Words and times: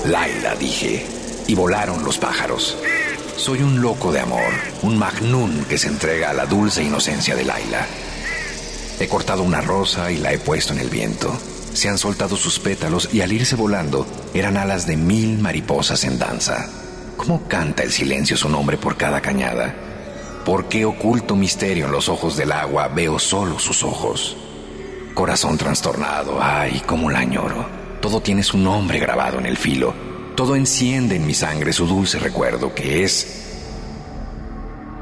Laila, 0.06 0.56
dije, 0.56 1.06
y 1.48 1.56
volaron 1.56 2.04
los 2.04 2.18
pájaros. 2.18 2.78
Soy 3.38 3.64
un 3.64 3.82
loco 3.82 4.12
de 4.12 4.20
amor, 4.20 4.52
un 4.82 4.98
magnún 4.98 5.64
que 5.66 5.78
se 5.78 5.88
entrega 5.88 6.32
a 6.32 6.34
la 6.34 6.46
dulce 6.46 6.84
inocencia 6.84 7.36
de 7.36 7.46
Laila. 7.46 7.88
He 9.00 9.08
cortado 9.08 9.44
una 9.44 9.62
rosa 9.62 10.12
y 10.12 10.18
la 10.18 10.34
he 10.34 10.40
puesto 10.40 10.74
en 10.74 10.80
el 10.80 10.90
viento. 10.90 11.32
Se 11.78 11.90
han 11.90 12.00
soltado 12.00 12.36
sus 12.38 12.58
pétalos 12.58 13.08
y 13.14 13.22
al 13.22 13.32
irse 13.32 13.56
volando 13.56 14.08
eran 14.34 14.58
alas 14.58 14.88
de 14.88 14.98
mil 14.98 15.38
mariposas 15.38 16.06
en 16.06 16.18
danza. 16.18 16.68
¿Cómo 17.16 17.48
canta 17.48 17.84
el 17.84 17.92
silencio 17.92 18.36
su 18.36 18.50
nombre 18.50 18.80
por 18.80 18.98
cada 18.98 19.22
cañada? 19.22 19.76
¿Por 20.44 20.70
qué 20.70 20.86
oculto 20.86 21.36
misterio 21.36 21.86
en 21.86 21.92
los 21.92 22.10
ojos 22.10 22.36
del 22.36 22.52
agua 22.52 22.88
veo 22.88 23.20
solo 23.20 23.60
sus 23.60 23.84
ojos? 23.84 24.36
Corazón 25.14 25.56
trastornado, 25.60 26.40
ay, 26.42 26.82
cómo 26.84 27.12
la 27.12 27.20
añoro. 27.20 27.70
Todo 28.02 28.22
tiene 28.22 28.42
su 28.42 28.58
nombre 28.58 28.98
grabado 28.98 29.38
en 29.38 29.46
el 29.46 29.56
filo. 29.56 29.94
Todo 30.36 30.56
enciende 30.56 31.18
en 31.18 31.28
mi 31.28 31.36
sangre 31.36 31.74
su 31.74 31.86
dulce 31.86 32.18
recuerdo 32.18 32.74
que 32.74 33.04
es 33.04 33.44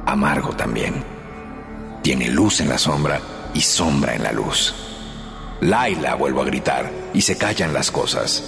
amargo 0.06 0.54
también. 0.58 1.06
Tiene 2.04 2.28
luz 2.28 2.60
en 2.60 2.68
la 2.68 2.78
sombra 2.78 3.22
y 3.54 3.62
sombra 3.62 4.14
en 4.14 4.24
la 4.24 4.34
luz. 4.34 4.85
Laila, 5.62 6.16
vuelvo 6.16 6.42
a 6.42 6.46
gritar, 6.46 6.92
y 7.14 7.22
se 7.22 7.38
callan 7.38 7.74
las 7.74 7.92
cosas. 7.92 8.44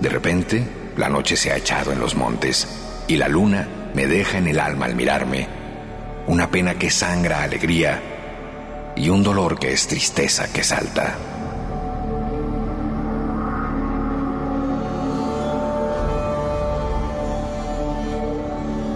De 0.00 0.08
repente, 0.08 0.66
la 0.96 1.08
noche 1.08 1.36
se 1.36 1.52
ha 1.52 1.56
echado 1.56 1.92
en 1.92 2.00
los 2.00 2.14
montes, 2.14 2.66
y 3.06 3.16
la 3.16 3.28
luna 3.28 3.68
me 3.94 4.06
deja 4.06 4.38
en 4.38 4.48
el 4.48 4.58
alma 4.58 4.86
al 4.86 4.96
mirarme. 4.96 5.46
Una 6.26 6.50
pena 6.50 6.74
que 6.74 6.90
sangra 6.90 7.42
alegría, 7.42 8.02
y 8.96 9.08
un 9.08 9.22
dolor 9.22 9.58
que 9.58 9.72
es 9.72 9.86
tristeza 9.86 10.52
que 10.52 10.64
salta. 10.64 11.16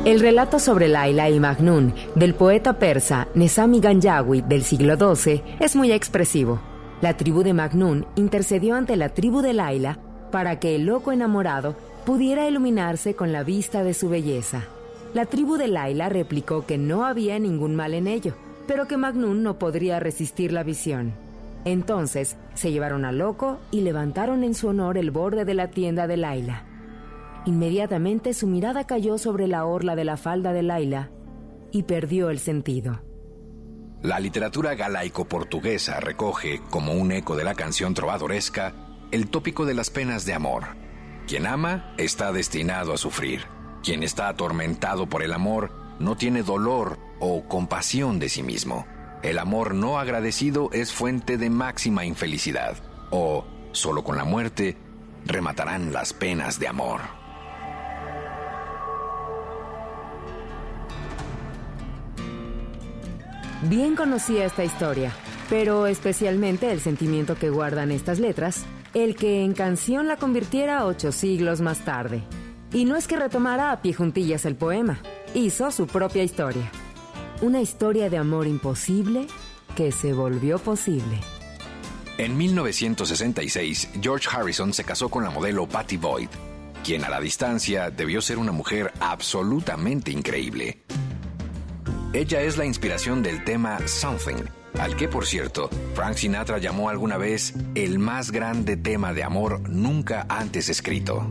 El 0.04 0.18
relato 0.18 0.58
sobre 0.58 0.88
Laila 0.88 1.30
y 1.30 1.38
Magnún 1.38 1.94
del 2.16 2.34
poeta 2.34 2.72
persa 2.72 3.28
Nesami 3.36 3.78
Ganjawi 3.78 4.42
del 4.42 4.64
siglo 4.64 4.96
XII 4.96 5.42
es 5.60 5.76
muy 5.76 5.92
expresivo. 5.92 6.71
La 7.02 7.16
tribu 7.16 7.42
de 7.42 7.52
Magnún 7.52 8.06
intercedió 8.14 8.76
ante 8.76 8.94
la 8.94 9.08
tribu 9.08 9.42
de 9.42 9.52
Laila 9.52 9.98
para 10.30 10.60
que 10.60 10.76
el 10.76 10.86
loco 10.86 11.10
enamorado 11.10 11.74
pudiera 12.06 12.48
iluminarse 12.48 13.14
con 13.14 13.32
la 13.32 13.42
vista 13.42 13.82
de 13.82 13.92
su 13.92 14.08
belleza. 14.08 14.62
La 15.12 15.26
tribu 15.26 15.56
de 15.56 15.66
Laila 15.66 16.08
replicó 16.08 16.64
que 16.64 16.78
no 16.78 17.04
había 17.04 17.40
ningún 17.40 17.74
mal 17.74 17.94
en 17.94 18.06
ello, 18.06 18.34
pero 18.68 18.86
que 18.86 18.96
Magnún 18.96 19.42
no 19.42 19.58
podría 19.58 19.98
resistir 19.98 20.52
la 20.52 20.62
visión. 20.62 21.12
Entonces 21.64 22.36
se 22.54 22.70
llevaron 22.70 23.04
al 23.04 23.18
loco 23.18 23.58
y 23.72 23.80
levantaron 23.80 24.44
en 24.44 24.54
su 24.54 24.68
honor 24.68 24.96
el 24.96 25.10
borde 25.10 25.44
de 25.44 25.54
la 25.54 25.70
tienda 25.70 26.06
de 26.06 26.18
Laila. 26.18 26.66
Inmediatamente 27.46 28.32
su 28.32 28.46
mirada 28.46 28.84
cayó 28.84 29.18
sobre 29.18 29.48
la 29.48 29.66
orla 29.66 29.96
de 29.96 30.04
la 30.04 30.16
falda 30.16 30.52
de 30.52 30.62
Laila 30.62 31.10
y 31.72 31.82
perdió 31.82 32.30
el 32.30 32.38
sentido. 32.38 33.00
La 34.02 34.18
literatura 34.18 34.74
galaico-portuguesa 34.74 36.00
recoge, 36.00 36.60
como 36.70 36.92
un 36.92 37.12
eco 37.12 37.36
de 37.36 37.44
la 37.44 37.54
canción 37.54 37.94
trovadoresca, 37.94 38.74
el 39.12 39.28
tópico 39.28 39.64
de 39.64 39.74
las 39.74 39.90
penas 39.90 40.26
de 40.26 40.34
amor. 40.34 40.64
Quien 41.28 41.46
ama 41.46 41.94
está 41.98 42.32
destinado 42.32 42.92
a 42.92 42.98
sufrir. 42.98 43.46
Quien 43.84 44.02
está 44.02 44.26
atormentado 44.26 45.08
por 45.08 45.22
el 45.22 45.32
amor 45.32 45.70
no 46.00 46.16
tiene 46.16 46.42
dolor 46.42 46.98
o 47.20 47.46
compasión 47.46 48.18
de 48.18 48.28
sí 48.28 48.42
mismo. 48.42 48.88
El 49.22 49.38
amor 49.38 49.72
no 49.72 50.00
agradecido 50.00 50.68
es 50.72 50.92
fuente 50.92 51.38
de 51.38 51.48
máxima 51.48 52.04
infelicidad. 52.04 52.76
O, 53.10 53.46
solo 53.70 54.02
con 54.02 54.16
la 54.16 54.24
muerte, 54.24 54.76
rematarán 55.26 55.92
las 55.92 56.12
penas 56.12 56.58
de 56.58 56.66
amor. 56.66 57.21
Bien 63.68 63.94
conocía 63.94 64.44
esta 64.44 64.64
historia, 64.64 65.12
pero 65.48 65.86
especialmente 65.86 66.72
el 66.72 66.80
sentimiento 66.80 67.36
que 67.36 67.48
guardan 67.48 67.92
estas 67.92 68.18
letras, 68.18 68.64
el 68.92 69.14
que 69.14 69.44
en 69.44 69.52
canción 69.52 70.08
la 70.08 70.16
convirtiera 70.16 70.84
ocho 70.84 71.12
siglos 71.12 71.60
más 71.60 71.84
tarde. 71.84 72.24
Y 72.72 72.86
no 72.86 72.96
es 72.96 73.06
que 73.06 73.16
retomara 73.16 73.70
a 73.70 73.80
pie 73.80 73.94
juntillas 73.94 74.46
el 74.46 74.56
poema, 74.56 75.00
hizo 75.34 75.70
su 75.70 75.86
propia 75.86 76.24
historia. 76.24 76.72
Una 77.40 77.60
historia 77.60 78.10
de 78.10 78.18
amor 78.18 78.48
imposible 78.48 79.28
que 79.76 79.92
se 79.92 80.12
volvió 80.12 80.58
posible. 80.58 81.20
En 82.18 82.36
1966, 82.36 83.90
George 84.00 84.28
Harrison 84.28 84.72
se 84.72 84.82
casó 84.82 85.08
con 85.08 85.22
la 85.22 85.30
modelo 85.30 85.68
Patty 85.68 85.98
Boyd, 85.98 86.28
quien 86.82 87.04
a 87.04 87.10
la 87.10 87.20
distancia 87.20 87.90
debió 87.90 88.22
ser 88.22 88.38
una 88.38 88.52
mujer 88.52 88.92
absolutamente 88.98 90.10
increíble. 90.10 90.82
Ella 92.14 92.42
es 92.42 92.58
la 92.58 92.66
inspiración 92.66 93.22
del 93.22 93.42
tema 93.42 93.78
Something, 93.88 94.44
al 94.78 94.96
que 94.96 95.08
por 95.08 95.24
cierto, 95.24 95.70
Frank 95.94 96.16
Sinatra 96.16 96.58
llamó 96.58 96.90
alguna 96.90 97.16
vez 97.16 97.54
el 97.74 97.98
más 97.98 98.30
grande 98.30 98.76
tema 98.76 99.14
de 99.14 99.24
amor 99.24 99.66
nunca 99.70 100.26
antes 100.28 100.68
escrito. 100.68 101.26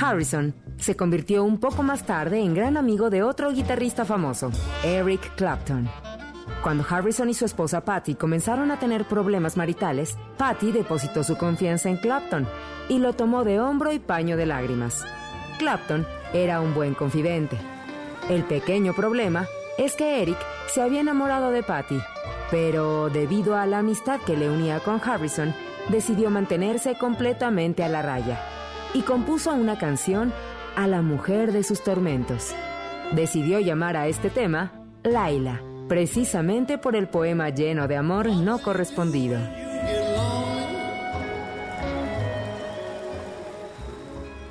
Harrison 0.00 0.54
se 0.78 0.94
convirtió 0.94 1.42
un 1.42 1.58
poco 1.58 1.82
más 1.82 2.06
tarde 2.06 2.38
en 2.38 2.54
gran 2.54 2.76
amigo 2.76 3.10
de 3.10 3.24
otro 3.24 3.50
guitarrista 3.50 4.04
famoso, 4.04 4.52
Eric 4.84 5.34
Clapton. 5.34 5.90
Cuando 6.62 6.86
Harrison 6.88 7.28
y 7.28 7.34
su 7.34 7.46
esposa 7.46 7.84
Patty 7.84 8.14
comenzaron 8.14 8.70
a 8.70 8.78
tener 8.78 9.06
problemas 9.06 9.56
maritales, 9.56 10.16
Patty 10.38 10.70
depositó 10.70 11.24
su 11.24 11.36
confianza 11.36 11.88
en 11.88 11.96
Clapton 11.96 12.46
y 12.88 13.00
lo 13.00 13.12
tomó 13.12 13.42
de 13.42 13.58
hombro 13.58 13.92
y 13.92 13.98
paño 13.98 14.36
de 14.36 14.46
lágrimas. 14.46 15.04
Clapton 15.58 16.06
era 16.32 16.60
un 16.60 16.74
buen 16.74 16.94
confidente. 16.94 17.56
El 18.28 18.44
pequeño 18.44 18.94
problema 18.94 19.46
es 19.78 19.94
que 19.94 20.22
Eric 20.22 20.38
se 20.68 20.82
había 20.82 21.00
enamorado 21.00 21.50
de 21.50 21.62
Patty, 21.62 22.00
pero 22.50 23.10
debido 23.10 23.56
a 23.56 23.66
la 23.66 23.78
amistad 23.78 24.20
que 24.20 24.36
le 24.36 24.50
unía 24.50 24.80
con 24.80 25.00
Harrison, 25.02 25.54
decidió 25.88 26.30
mantenerse 26.30 26.96
completamente 26.96 27.82
a 27.82 27.88
la 27.88 28.02
raya 28.02 28.40
y 28.94 29.02
compuso 29.02 29.52
una 29.52 29.78
canción 29.78 30.32
a 30.76 30.86
la 30.86 31.02
mujer 31.02 31.52
de 31.52 31.62
sus 31.62 31.82
tormentos. 31.82 32.54
Decidió 33.12 33.60
llamar 33.60 33.96
a 33.96 34.06
este 34.06 34.30
tema 34.30 34.72
Laila, 35.02 35.60
precisamente 35.88 36.78
por 36.78 36.96
el 36.96 37.08
poema 37.08 37.50
lleno 37.50 37.86
de 37.86 37.96
amor 37.96 38.28
no 38.28 38.58
correspondido. 38.58 39.38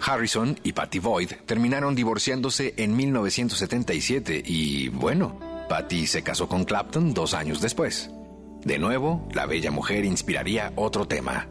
Harrison 0.05 0.59
y 0.63 0.73
Patty 0.73 0.99
Boyd 0.99 1.31
terminaron 1.45 1.95
divorciándose 1.95 2.73
en 2.77 2.95
1977 2.95 4.43
y, 4.45 4.89
bueno, 4.89 5.39
Patty 5.69 6.07
se 6.07 6.23
casó 6.23 6.47
con 6.47 6.65
Clapton 6.65 7.13
dos 7.13 7.33
años 7.33 7.61
después. 7.61 8.09
De 8.63 8.79
nuevo, 8.79 9.27
la 9.33 9.45
bella 9.45 9.71
mujer 9.71 10.05
inspiraría 10.05 10.71
otro 10.75 11.05
tema, 11.05 11.47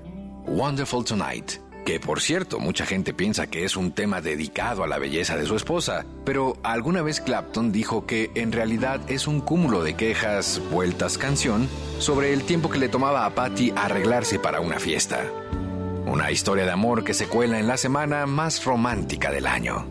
Wonderful 0.46 1.04
Tonight, 1.04 1.52
que 1.84 2.00
por 2.00 2.20
cierto 2.20 2.58
mucha 2.58 2.86
gente 2.86 3.12
piensa 3.12 3.48
que 3.48 3.64
es 3.64 3.76
un 3.76 3.92
tema 3.92 4.20
dedicado 4.20 4.84
a 4.84 4.86
la 4.86 4.98
belleza 4.98 5.36
de 5.36 5.46
su 5.46 5.56
esposa, 5.56 6.06
pero 6.24 6.56
alguna 6.62 7.02
vez 7.02 7.20
Clapton 7.20 7.72
dijo 7.72 8.06
que 8.06 8.30
en 8.34 8.52
realidad 8.52 9.00
es 9.08 9.26
un 9.26 9.40
cúmulo 9.40 9.82
de 9.82 9.94
quejas, 9.94 10.60
vueltas 10.70 11.18
canción, 11.18 11.68
sobre 11.98 12.32
el 12.32 12.44
tiempo 12.44 12.70
que 12.70 12.78
le 12.78 12.88
tomaba 12.88 13.26
a 13.26 13.34
Patty 13.34 13.72
arreglarse 13.76 14.38
para 14.38 14.60
una 14.60 14.78
fiesta. 14.78 15.41
Una 16.06 16.30
historia 16.30 16.64
de 16.64 16.70
amor 16.72 17.04
que 17.04 17.14
se 17.14 17.26
cuela 17.26 17.58
en 17.58 17.66
la 17.66 17.76
semana 17.76 18.26
más 18.26 18.64
romántica 18.64 19.30
del 19.30 19.46
año. 19.46 19.86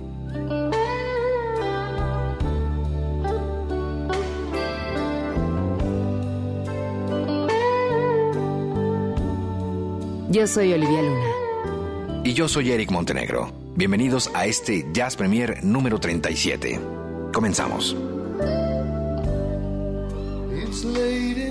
Yo 10.30 10.48
soy 10.48 10.74
Olivia 10.74 11.02
Luna. 11.02 12.22
Y 12.24 12.34
yo 12.34 12.48
soy 12.48 12.72
Eric 12.72 12.92
Montenegro. 12.92 13.52
Bienvenidos 13.76 14.30
a 14.34 14.46
este 14.46 14.86
Jazz 14.94 15.16
Premier 15.16 15.64
número 15.64 16.00
37. 16.00 16.80
Comenzamos. 17.34 17.96
One, 20.82 21.36
two, 21.36 21.51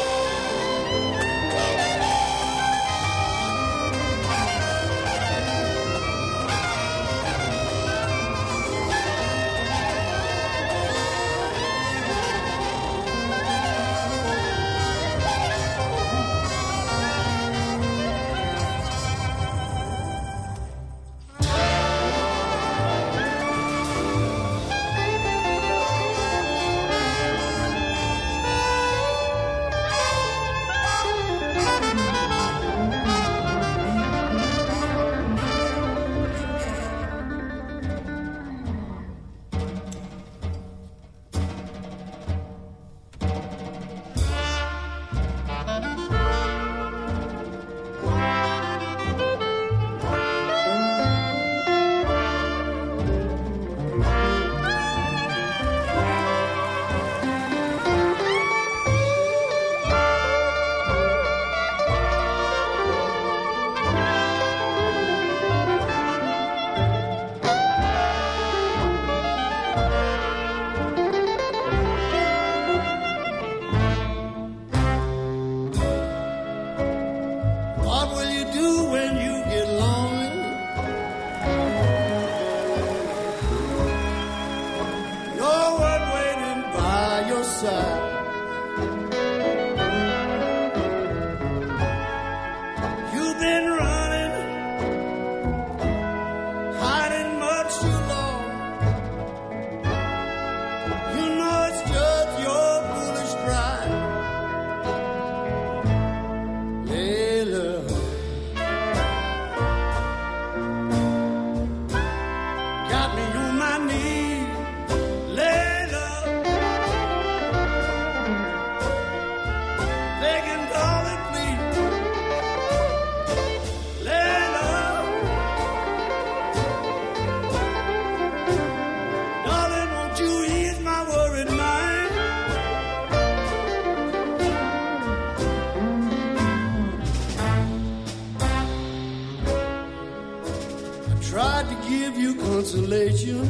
you. 143.19 143.43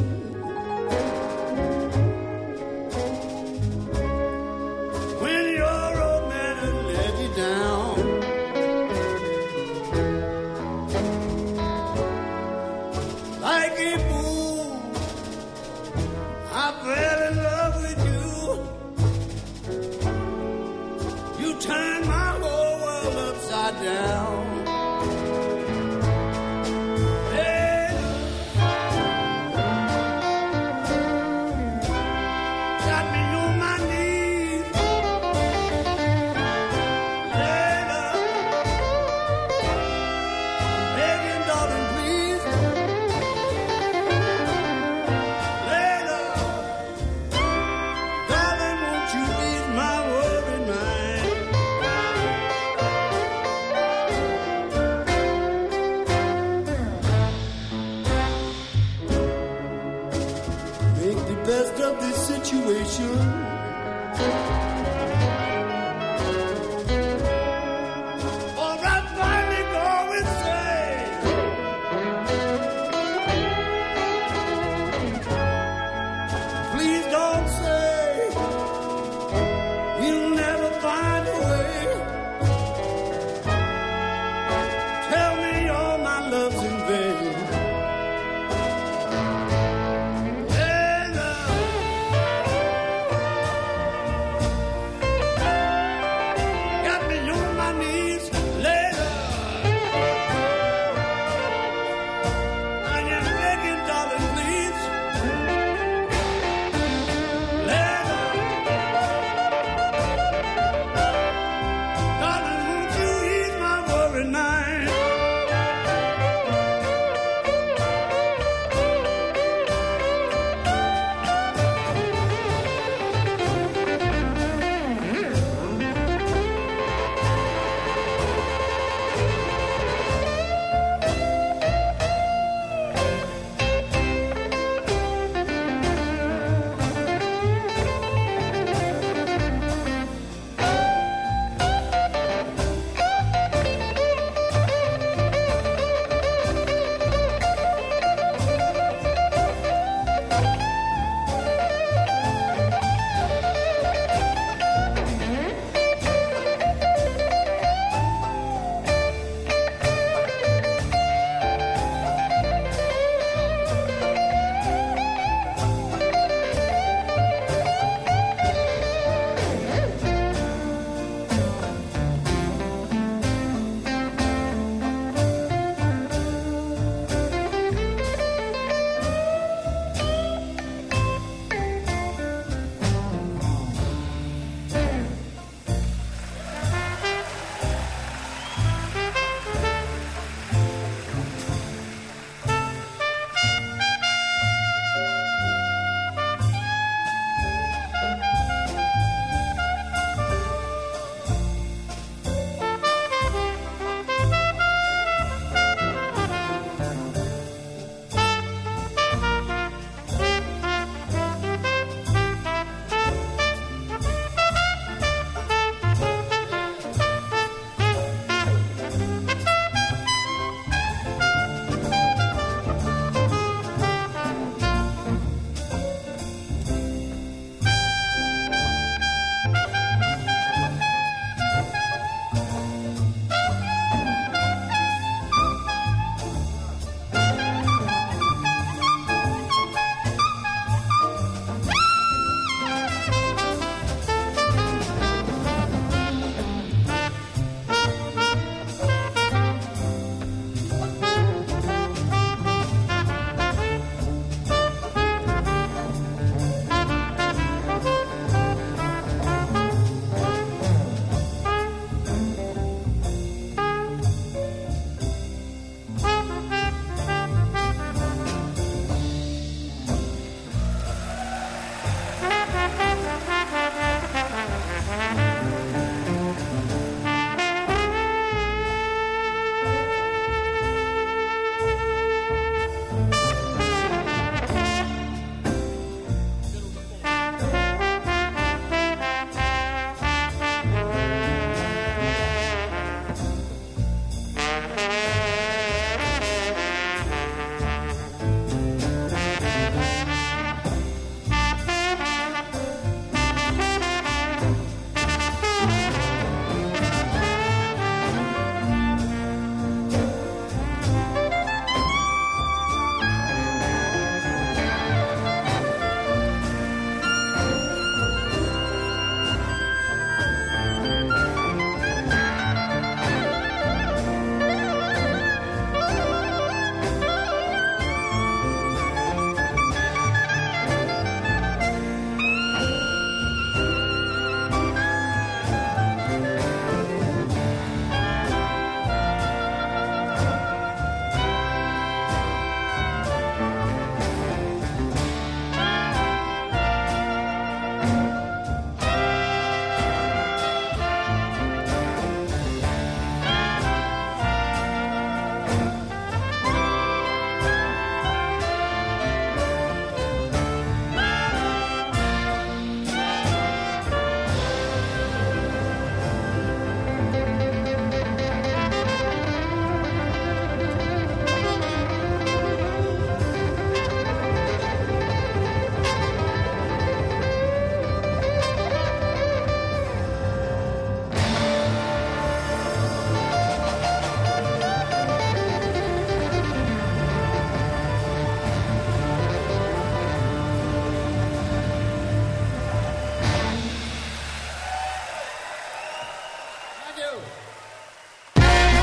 When 5.22 5.44
your 5.56 6.02
old 6.02 6.28
man 6.28 6.56
had 6.62 6.76
let 6.90 7.12
you 7.22 7.30
down, 7.36 7.94
like 13.40 13.78
a 13.78 14.11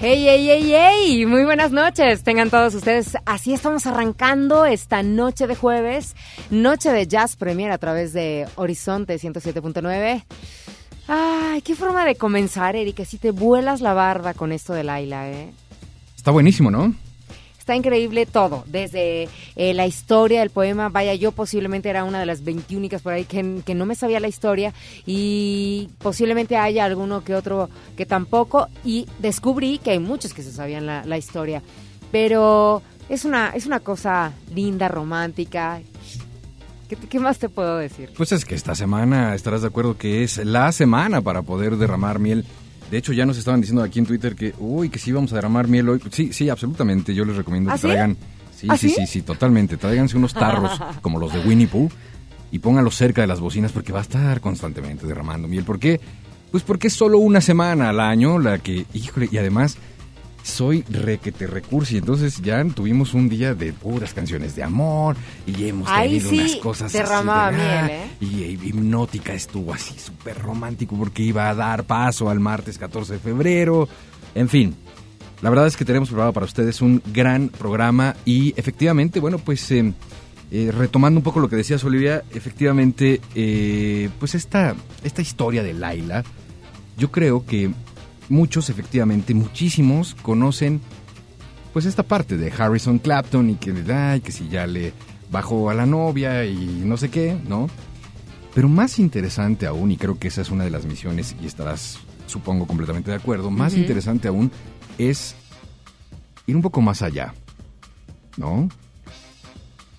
Hey, 0.00 0.26
hey, 0.28 0.46
hey, 0.48 0.72
hey, 0.72 1.26
muy 1.26 1.42
buenas 1.42 1.72
noches. 1.72 2.22
Tengan 2.22 2.50
todos 2.50 2.72
ustedes. 2.72 3.16
Así 3.26 3.52
estamos 3.52 3.84
arrancando 3.84 4.64
esta 4.64 5.02
noche 5.02 5.48
de 5.48 5.56
jueves, 5.56 6.14
noche 6.50 6.92
de 6.92 7.08
Jazz 7.08 7.34
Premier 7.34 7.72
a 7.72 7.78
través 7.78 8.12
de 8.12 8.46
Horizonte 8.54 9.16
107.9. 9.16 10.24
Ay, 11.08 11.62
qué 11.62 11.74
forma 11.74 12.04
de 12.04 12.14
comenzar, 12.14 12.76
Erika. 12.76 13.04
Si 13.04 13.18
te 13.18 13.32
vuelas 13.32 13.80
la 13.80 13.92
barba 13.92 14.34
con 14.34 14.52
esto 14.52 14.72
de 14.72 14.84
Laila, 14.84 15.30
¿eh? 15.30 15.50
Está 16.14 16.30
buenísimo, 16.30 16.70
¿no? 16.70 16.94
Está 17.68 17.76
increíble 17.76 18.24
todo, 18.24 18.64
desde 18.66 19.28
eh, 19.54 19.74
la 19.74 19.86
historia 19.86 20.40
del 20.40 20.48
poema, 20.48 20.88
vaya, 20.88 21.12
yo 21.12 21.32
posiblemente 21.32 21.90
era 21.90 22.04
una 22.04 22.18
de 22.18 22.24
las 22.24 22.42
21 22.42 22.88
por 23.02 23.12
ahí 23.12 23.26
que, 23.26 23.74
no 23.74 23.84
me 23.84 23.94
sabía 23.94 24.20
la 24.20 24.28
historia 24.28 24.72
y 25.04 25.90
posiblemente 25.98 26.56
haya 26.56 26.86
alguno 26.86 27.22
que 27.24 27.34
otro 27.34 27.68
que 27.94 28.06
tampoco 28.06 28.68
y 28.86 29.06
descubrí 29.18 29.76
que 29.76 29.90
hay 29.90 29.98
muchos 29.98 30.32
que 30.32 30.42
se 30.42 30.50
sabían 30.50 30.86
la, 30.86 31.04
la 31.04 31.18
historia, 31.18 31.62
pero 32.10 32.80
es 33.10 33.26
una, 33.26 33.50
es 33.50 33.66
una 33.66 33.80
cosa 33.80 34.32
linda, 34.54 34.88
romántica, 34.88 35.82
¿Qué, 36.88 36.96
¿Qué, 36.96 37.20
más 37.20 37.38
te 37.38 37.50
puedo 37.50 37.76
decir? 37.76 38.14
Pues 38.16 38.32
es 38.32 38.46
que 38.46 38.54
esta 38.54 38.74
semana 38.74 39.34
estarás 39.34 39.60
de 39.60 39.68
acuerdo 39.68 39.98
que 39.98 40.22
es 40.22 40.38
la 40.38 40.72
semana 40.72 41.20
para 41.20 41.42
poder 41.42 41.76
derramar 41.76 42.18
miel. 42.18 42.46
De 42.90 42.96
hecho, 42.98 43.12
ya 43.12 43.26
nos 43.26 43.36
estaban 43.36 43.60
diciendo 43.60 43.82
aquí 43.82 43.98
en 43.98 44.06
Twitter 44.06 44.34
que, 44.34 44.54
uy, 44.58 44.88
que 44.88 44.98
sí 44.98 45.12
vamos 45.12 45.32
a 45.32 45.36
derramar 45.36 45.68
miel 45.68 45.88
hoy. 45.88 46.00
Sí, 46.10 46.32
sí, 46.32 46.48
absolutamente. 46.48 47.14
Yo 47.14 47.24
les 47.24 47.36
recomiendo 47.36 47.70
¿Ah, 47.70 47.74
que 47.74 47.80
traigan. 47.80 48.16
Sí, 48.56 48.66
¿Ah, 48.70 48.76
sí, 48.76 48.88
sí? 48.88 48.94
sí, 49.00 49.06
sí, 49.06 49.22
totalmente. 49.22 49.76
Tráiganse 49.76 50.16
unos 50.16 50.34
tarros 50.34 50.80
como 51.02 51.18
los 51.18 51.32
de 51.32 51.40
Winnie 51.40 51.66
Pooh 51.66 51.90
y 52.50 52.58
pónganlos 52.60 52.94
cerca 52.96 53.20
de 53.20 53.26
las 53.26 53.40
bocinas 53.40 53.72
porque 53.72 53.92
va 53.92 53.98
a 53.98 54.02
estar 54.02 54.40
constantemente 54.40 55.06
derramando 55.06 55.48
miel. 55.48 55.64
¿Por 55.64 55.78
qué? 55.78 56.00
Pues 56.50 56.62
porque 56.62 56.86
es 56.86 56.94
solo 56.94 57.18
una 57.18 57.40
semana 57.42 57.90
al 57.90 58.00
año 58.00 58.38
la 58.38 58.58
que, 58.58 58.86
híjole, 58.94 59.28
y 59.30 59.36
además 59.36 59.76
soy 60.48 60.82
requete 60.88 61.46
recursi, 61.46 61.98
entonces 61.98 62.40
ya 62.42 62.64
tuvimos 62.64 63.14
un 63.14 63.28
día 63.28 63.54
de 63.54 63.72
puras 63.72 64.14
canciones 64.14 64.56
de 64.56 64.62
amor 64.62 65.16
y 65.46 65.68
hemos 65.68 65.92
tenido 65.92 66.30
sí 66.30 66.38
unas 66.38 66.56
cosas 66.56 66.92
derramaba 66.92 67.48
así 67.48 67.56
de, 67.56 67.62
miel, 67.62 67.90
¿eh? 67.90 68.10
y, 68.20 68.26
y 68.44 68.68
hipnótica 68.68 69.32
estuvo 69.32 69.72
así 69.72 69.98
súper 69.98 70.38
romántico 70.38 70.96
porque 70.96 71.22
iba 71.22 71.48
a 71.48 71.54
dar 71.54 71.84
paso 71.84 72.28
al 72.30 72.40
martes 72.40 72.78
14 72.78 73.14
de 73.14 73.18
febrero, 73.18 73.88
en 74.34 74.48
fin. 74.48 74.76
La 75.40 75.50
verdad 75.50 75.68
es 75.68 75.76
que 75.76 75.84
tenemos 75.84 76.08
preparado 76.08 76.32
para 76.32 76.46
ustedes 76.46 76.80
un 76.82 77.00
gran 77.12 77.48
programa 77.48 78.16
y 78.24 78.54
efectivamente, 78.56 79.20
bueno, 79.20 79.38
pues 79.38 79.70
eh, 79.70 79.92
eh, 80.50 80.72
retomando 80.72 81.18
un 81.18 81.24
poco 81.24 81.40
lo 81.40 81.48
que 81.48 81.56
decías 81.56 81.84
Olivia, 81.84 82.24
efectivamente, 82.34 83.20
eh, 83.34 84.08
pues 84.18 84.34
esta, 84.34 84.74
esta 85.04 85.22
historia 85.22 85.62
de 85.62 85.74
Laila, 85.74 86.24
yo 86.96 87.12
creo 87.12 87.46
que 87.46 87.70
muchos, 88.28 88.70
efectivamente, 88.70 89.34
muchísimos 89.34 90.14
conocen 90.14 90.80
pues 91.72 91.84
esta 91.84 92.02
parte 92.02 92.36
de 92.36 92.50
Harrison 92.50 92.98
Clapton 92.98 93.50
y 93.50 93.54
que 93.54 93.72
le 93.72 93.82
da, 93.82 94.16
y 94.16 94.20
que 94.20 94.32
si 94.32 94.48
ya 94.48 94.66
le 94.66 94.92
bajó 95.30 95.70
a 95.70 95.74
la 95.74 95.86
novia 95.86 96.44
y 96.44 96.82
no 96.84 96.96
sé 96.96 97.10
qué, 97.10 97.38
¿no? 97.46 97.68
Pero 98.54 98.68
más 98.68 98.98
interesante 98.98 99.66
aún, 99.66 99.92
y 99.92 99.96
creo 99.96 100.18
que 100.18 100.28
esa 100.28 100.40
es 100.40 100.50
una 100.50 100.64
de 100.64 100.70
las 100.70 100.86
misiones, 100.86 101.36
y 101.40 101.46
estarás, 101.46 101.98
supongo, 102.26 102.66
completamente 102.66 103.10
de 103.10 103.16
acuerdo, 103.16 103.50
más 103.50 103.74
interesante 103.74 104.28
aún 104.28 104.50
es 104.96 105.36
ir 106.46 106.56
un 106.56 106.62
poco 106.62 106.80
más 106.80 107.02
allá, 107.02 107.34
¿no? 108.36 108.68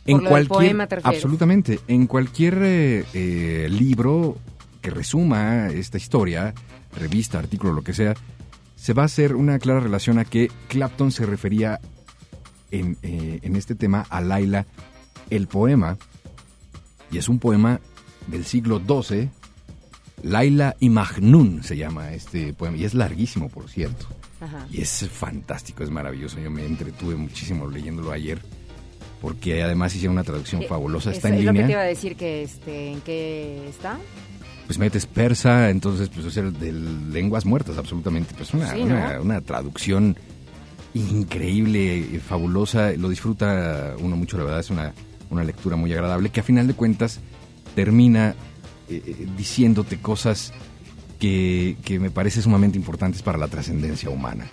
Por 0.06 0.48
poema, 0.48 0.88
¿te 0.88 0.96
refieres? 0.96 1.18
absolutamente, 1.18 1.80
en 1.88 2.08
cualquier 2.08 2.58
eh, 2.64 3.06
eh, 3.14 3.68
libro 3.70 4.38
que 4.82 4.90
resuma 4.90 5.68
esta 5.68 5.98
historia, 5.98 6.54
revista, 6.96 7.40
artículo, 7.40 7.74
lo 7.74 7.84
que 7.84 7.94
sea, 7.94 8.14
se 8.76 8.94
va 8.94 9.04
a 9.04 9.06
hacer 9.06 9.36
una 9.36 9.60
clara 9.60 9.80
relación 9.80 10.20
a 10.20 10.26
que 10.26 10.50
Clapton 10.68 11.12
se 11.12 11.26
refería 11.26 11.80
en, 12.72 12.98
eh, 13.04 13.40
en 13.42 13.56
este 13.56 13.76
tema 13.76 14.06
a 14.10 14.22
Laila 14.22 14.66
el 15.30 15.48
poema, 15.48 15.98
y 17.12 17.18
es 17.18 17.28
un 17.30 17.40
poema 17.40 17.80
del 18.28 18.46
siglo 18.46 18.80
XII, 18.80 19.30
Laila 20.24 20.76
y 20.80 20.90
Majnun 20.90 21.64
se 21.64 21.78
llama 21.78 22.12
este 22.14 22.54
poema, 22.54 22.78
y 22.78 22.86
es 22.86 22.94
larguísimo, 22.94 23.50
por 23.50 23.70
cierto. 23.70 24.08
Ajá. 24.42 24.66
Y 24.72 24.82
es 24.82 25.08
fantástico, 25.12 25.84
es 25.84 25.90
maravilloso. 25.90 26.40
Yo 26.40 26.50
me 26.52 26.66
entretuve 26.66 27.16
muchísimo 27.16 27.68
leyéndolo 27.68 28.12
ayer, 28.12 28.40
porque 29.22 29.62
además 29.64 29.94
hicieron 29.96 30.14
una 30.14 30.24
traducción 30.24 30.62
Eh, 30.62 30.68
fabulosa. 30.68 31.12
Está 31.12 31.28
es, 31.30 31.34
en 31.34 31.40
es 31.40 31.46
lo 31.46 31.52
que 31.52 31.58
te 31.58 31.60
iba 31.60 31.68
línea. 31.68 31.82
a 31.82 31.84
decir 31.84 32.16
que 32.16 32.44
este, 32.44 32.92
¿en 32.94 33.02
qué 33.02 33.68
está? 33.70 33.98
Pues 34.70 34.78
metes 34.78 35.08
persa, 35.08 35.72
entonces, 35.72 36.10
pues, 36.10 36.28
o 36.28 36.30
sea, 36.30 36.44
de 36.44 36.72
lenguas 36.72 37.44
muertas, 37.44 37.80
absolutamente. 37.80 38.36
Pues 38.38 38.54
una, 38.54 38.72
Sí, 38.72 38.82
una, 38.82 39.16
¿no? 39.16 39.24
una 39.24 39.42
traducción 39.42 40.16
increíble, 40.94 41.98
eh, 42.16 42.20
fabulosa. 42.20 42.92
Lo 42.94 43.10
disfruta 43.10 43.96
uno 44.00 44.16
mucho, 44.16 44.38
la 44.38 44.44
verdad. 44.44 44.60
Es 44.60 44.70
una, 44.70 44.94
una 45.30 45.44
lectura 45.44 45.76
muy 45.76 45.92
agradable 45.94 46.30
que 46.30 46.40
a 46.40 46.44
final 46.44 46.68
de 46.68 46.74
cuentas 46.74 47.20
termina 47.76 48.36
eh, 48.90 49.02
eh, 49.06 49.28
diciéndote 49.38 49.98
cosas 50.00 50.54
que, 51.20 51.78
que 51.84 52.00
me 52.00 52.12
parece 52.12 52.42
sumamente 52.42 52.78
importantes 52.78 53.22
para 53.22 53.38
la 53.38 53.48
trascendencia 53.48 54.10
humana. 54.10 54.48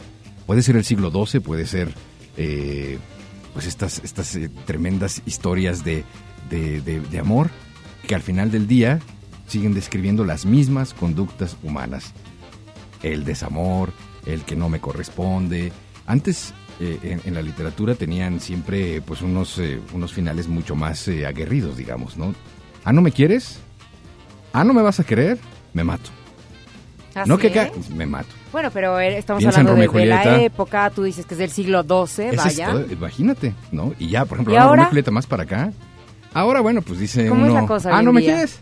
Puede 0.46 0.62
ser 0.62 0.76
el 0.76 0.84
siglo 0.84 1.10
XII, 1.10 1.40
puede 1.40 1.66
ser 1.66 1.92
eh, 2.36 2.98
pues 3.52 3.66
estas, 3.66 4.00
estas 4.04 4.34
eh, 4.36 4.48
tremendas 4.64 5.22
historias 5.26 5.84
de, 5.84 6.04
de, 6.50 6.80
de- 6.80 7.00
de 7.00 7.18
amor 7.18 7.50
que 8.06 8.14
al 8.14 8.22
final 8.22 8.50
del 8.50 8.66
día 8.66 9.00
siguen 9.46 9.74
describiendo 9.74 10.24
las 10.24 10.46
mismas 10.46 10.94
conductas 10.94 11.56
humanas. 11.62 12.12
El 13.02 13.24
desamor, 13.24 13.92
el 14.24 14.42
que 14.42 14.56
no 14.56 14.68
me 14.68 14.80
corresponde. 14.80 15.72
Antes 16.06 16.54
eh, 16.80 16.98
en, 17.02 17.20
en 17.24 17.34
la 17.34 17.42
literatura 17.42 17.94
tenían 17.94 18.40
siempre 18.40 19.00
pues 19.00 19.22
unos, 19.22 19.58
eh, 19.58 19.80
unos 19.92 20.12
finales 20.12 20.48
mucho 20.48 20.74
más 20.76 21.06
eh, 21.08 21.26
aguerridos, 21.26 21.76
digamos, 21.76 22.16
¿no? 22.16 22.34
Ah, 22.84 22.92
¿no 22.92 23.02
me 23.02 23.12
quieres? 23.12 23.58
Ah, 24.52 24.64
¿no 24.64 24.72
me 24.72 24.82
vas 24.82 25.00
a 25.00 25.04
querer? 25.04 25.38
Me 25.72 25.84
mato. 25.84 26.10
no 27.26 27.34
¿Así 27.34 27.50
que 27.50 27.62
es? 27.62 27.90
me 27.90 28.06
mato. 28.06 28.28
Bueno, 28.52 28.70
pero 28.72 28.98
eh, 28.98 29.18
estamos 29.18 29.42
Piensa 29.42 29.60
hablando 29.60 29.80
de, 29.92 30.06
la 30.06 30.40
época, 30.40 30.90
tú 30.90 31.02
dices 31.02 31.26
que 31.26 31.34
es 31.34 31.38
del 31.38 31.50
siglo 31.50 31.82
XII, 31.82 32.28
es 32.28 32.36
vaya. 32.36 32.72
imagínate, 32.90 33.54
¿no? 33.72 33.92
Y 33.98 34.08
ya, 34.08 34.24
por 34.24 34.36
ejemplo, 34.36 34.54
¿Y 34.54 34.56
ahora 34.56 34.68
ahora? 34.68 34.76
Romeo 34.76 34.86
y 34.86 34.90
Julieta 34.90 35.10
más 35.10 35.26
para 35.26 35.42
acá. 35.42 35.72
Ahora, 36.32 36.60
bueno, 36.60 36.80
pues 36.82 36.98
dice 36.98 37.28
¿Cómo 37.28 37.46
es 37.46 37.52
la 37.52 37.66
cosa 37.66 37.90
ah, 37.96 38.02
¿no 38.02 38.12
me 38.12 38.22
quieres? 38.22 38.60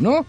¿No? 0.00 0.26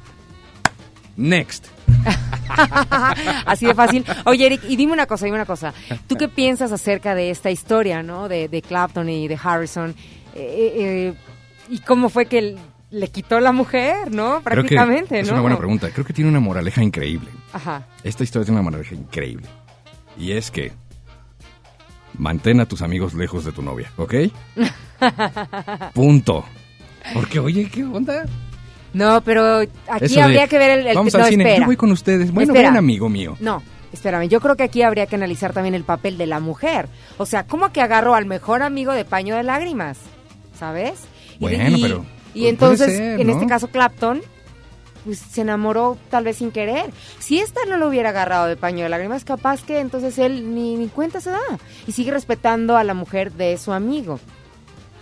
Next. 1.17 1.67
Así 3.45 3.65
de 3.65 3.73
fácil. 3.73 4.05
Oye, 4.25 4.45
Eric, 4.45 4.61
y 4.67 4.75
dime 4.75 4.93
una 4.93 5.05
cosa, 5.07 5.25
dime 5.25 5.37
una 5.37 5.45
cosa. 5.45 5.73
¿Tú 6.07 6.15
qué 6.15 6.27
piensas 6.27 6.71
acerca 6.71 7.15
de 7.15 7.31
esta 7.31 7.49
historia, 7.49 8.03
no? 8.03 8.27
De, 8.27 8.47
de 8.47 8.61
Clapton 8.61 9.09
y 9.09 9.27
de 9.27 9.39
Harrison. 9.41 9.95
Eh, 10.35 10.73
eh, 10.75 11.13
¿Y 11.69 11.79
cómo 11.79 12.09
fue 12.09 12.25
que 12.25 12.57
le 12.91 13.07
quitó 13.07 13.39
la 13.39 13.51
mujer, 13.53 14.11
no? 14.11 14.41
Creo 14.43 14.63
que 14.63 14.75
Prácticamente, 14.75 15.19
es 15.19 15.27
¿no? 15.27 15.33
una 15.33 15.41
buena 15.41 15.57
pregunta. 15.57 15.89
Creo 15.89 16.05
que 16.05 16.13
tiene 16.13 16.29
una 16.29 16.39
moraleja 16.41 16.83
increíble. 16.83 17.29
Ajá. 17.53 17.87
Esta 18.03 18.23
historia 18.23 18.45
tiene 18.45 18.59
una 18.59 18.69
moraleja 18.69 18.95
increíble. 18.95 19.47
Y 20.17 20.33
es 20.33 20.51
que 20.51 20.73
mantén 22.17 22.59
a 22.59 22.65
tus 22.65 22.81
amigos 22.81 23.13
lejos 23.13 23.45
de 23.45 23.53
tu 23.53 23.61
novia, 23.61 23.91
¿ok? 23.97 24.13
Punto. 25.93 26.45
Porque, 27.13 27.39
oye, 27.39 27.69
¿qué 27.69 27.83
onda? 27.83 28.25
No, 28.93 29.21
pero 29.21 29.59
aquí 29.59 30.05
Eso 30.05 30.15
de, 30.15 30.21
habría 30.23 30.47
que 30.47 30.57
ver 30.57 30.79
el... 30.79 30.87
el- 30.87 30.95
Vamos 30.95 31.13
no, 31.13 31.23
al 31.23 31.29
cine, 31.29 31.43
espera. 31.45 31.59
yo 31.61 31.65
voy 31.67 31.77
con 31.77 31.91
ustedes. 31.91 32.31
Bueno, 32.31 32.51
Espera. 32.53 32.69
ven, 32.69 32.77
amigo 32.77 33.07
mío. 33.09 33.37
No, 33.39 33.63
espérame, 33.93 34.27
yo 34.27 34.41
creo 34.41 34.55
que 34.57 34.63
aquí 34.63 34.81
habría 34.81 35.05
que 35.07 35.15
analizar 35.15 35.53
también 35.53 35.75
el 35.75 35.83
papel 35.83 36.17
de 36.17 36.27
la 36.27 36.39
mujer. 36.39 36.89
O 37.17 37.25
sea, 37.25 37.45
¿cómo 37.45 37.71
que 37.71 37.81
agarró 37.81 38.15
al 38.15 38.25
mejor 38.25 38.63
amigo 38.63 38.91
de 38.93 39.05
paño 39.05 39.35
de 39.35 39.43
lágrimas? 39.43 39.97
¿Sabes? 40.59 40.99
Y- 41.35 41.39
Bueno, 41.39 41.77
y, 41.77 41.81
pero, 41.81 42.05
Y 42.33 42.47
entonces, 42.47 42.99
en 42.99 43.29
este 43.29 43.45
caso, 43.47 43.67
Clapton, 43.69 44.21
pues 45.05 45.17
se 45.19 45.41
enamoró 45.41 45.97
tal 46.11 46.25
vez 46.25 46.37
sin 46.37 46.51
querer. 46.51 46.91
Si 47.17 47.39
esta 47.39 47.61
no 47.67 47.77
lo 47.77 47.87
hubiera 47.87 48.09
agarrado 48.09 48.45
de 48.47 48.55
paño 48.57 48.83
de 48.83 48.89
lágrimas, 48.89 49.23
capaz 49.25 49.63
que 49.63 49.79
entonces 49.79 50.19
él 50.19 50.53
ni, 50.53 50.75
ni 50.75 50.87
cuenta 50.89 51.21
se 51.21 51.31
da. 51.31 51.39
Y 51.87 51.93
sigue 51.93 52.11
respetando 52.11 52.77
a 52.77 52.83
la 52.83 52.93
mujer 52.93 53.31
de 53.31 53.57
su 53.57 53.71
amigo. 53.73 54.19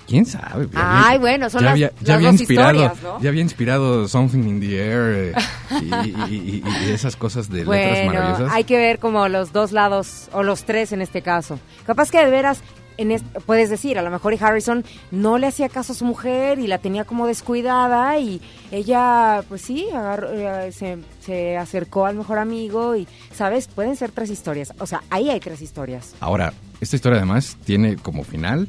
Quién 0.10 0.26
sabe. 0.26 0.68
Ya 0.72 0.80
Ay, 0.82 1.06
había- 1.16 1.20
bueno, 1.20 1.50
son 1.50 1.62
ya 1.62 1.66
las- 1.66 1.72
había, 1.74 1.92
las 1.96 2.04
ya 2.04 2.14
había 2.16 2.32
dos 2.32 2.40
inspirado, 2.42 2.72
historias, 2.84 3.04
¿no? 3.04 3.22
Ya 3.22 3.30
había 3.30 3.42
inspirado 3.42 4.08
Something 4.08 4.40
in 4.44 4.60
the 4.60 4.78
Air 4.78 5.16
eh, 5.16 5.34
y, 5.82 6.34
y- 6.34 6.36
y- 6.36 6.64
y 6.88 6.92
esas 6.92 7.16
cosas 7.16 7.50
de 7.50 7.60
letras 7.66 7.68
Bueno, 8.06 8.14
maravillosas. 8.14 8.54
hay 8.54 8.64
que 8.64 8.78
ver 8.78 9.00
como 9.00 9.28
los 9.28 9.54
dos 9.54 9.72
lados, 9.72 10.30
o 10.34 10.44
los 10.44 10.64
tres 10.64 10.92
en 10.92 11.02
este 11.02 11.22
caso. 11.22 11.60
Capaz 11.86 12.12
que 12.12 12.18
de 12.24 12.30
veras, 12.32 12.62
en 12.98 13.12
est- 13.12 13.26
puedes 13.46 13.70
decir, 13.70 13.98
a 13.98 14.02
lo 14.02 14.10
mejor 14.10 14.34
y 14.34 14.38
Harrison 14.42 14.84
no 15.12 15.38
le 15.38 15.48
hacía 15.48 15.70
caso 15.70 15.94
a 15.94 15.96
su 15.96 16.04
mujer 16.04 16.60
y 16.60 16.68
la 16.68 16.80
tenía 16.80 17.06
como 17.06 17.28
descuidada 17.28 18.18
y 18.20 18.42
ella, 18.72 19.42
pues 19.48 19.62
sí, 19.62 19.88
agarró- 19.94 20.32
eh, 20.34 20.72
se, 20.74 20.98
se 21.26 21.56
acercó 21.58 22.06
al 22.06 22.16
mejor 22.16 22.40
amigo 22.40 22.96
y, 22.98 23.08
¿sabes? 23.34 23.68
Pueden 23.70 23.96
ser 23.96 24.12
tres 24.12 24.30
historias. 24.30 24.74
O 24.80 24.86
sea, 24.86 25.02
ahí 25.10 25.30
hay 25.30 25.40
tres 25.40 25.62
historias. 25.62 26.14
Ahora, 26.20 26.54
esta 26.82 26.96
historia 26.98 27.18
además 27.20 27.56
tiene 27.64 27.96
como 27.96 28.24
final 28.26 28.68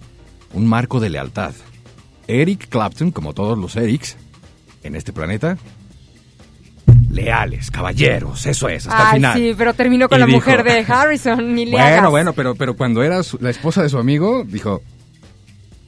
un 0.55 0.67
marco 0.67 1.01
de 1.01 1.11
lealtad. 1.11 1.53
Eric 2.27 2.69
Clapton, 2.69 3.11
como 3.11 3.33
todos 3.35 3.59
los 3.59 3.77
Erics 3.77 4.17
en 4.83 4.95
este 4.97 5.13
planeta, 5.13 5.59
leales, 7.11 7.71
caballeros, 7.71 8.47
eso 8.47 8.69
es, 8.69 8.87
hasta 8.87 9.11
el 9.11 9.17
final. 9.17 9.37
sí, 9.39 9.55
pero 9.57 9.75
terminó 9.75 10.09
con 10.09 10.19
Y 10.19 10.21
la 10.21 10.27
dijo- 10.27 10.37
mujer 10.39 10.63
de 10.63 10.79
Harrison, 10.89 11.55
ni 11.55 11.65
le 11.67 11.73
Bueno, 11.73 11.87
hagas. 11.87 12.11
bueno, 12.11 12.33
pero, 12.35 12.55
pero 12.55 12.77
cuando 12.77 13.03
era 13.03 13.23
su- 13.23 13.39
la 13.41 13.51
esposa 13.51 13.83
de 13.83 13.89
su 13.89 13.99
amigo, 13.99 14.45
dijo, 14.47 14.81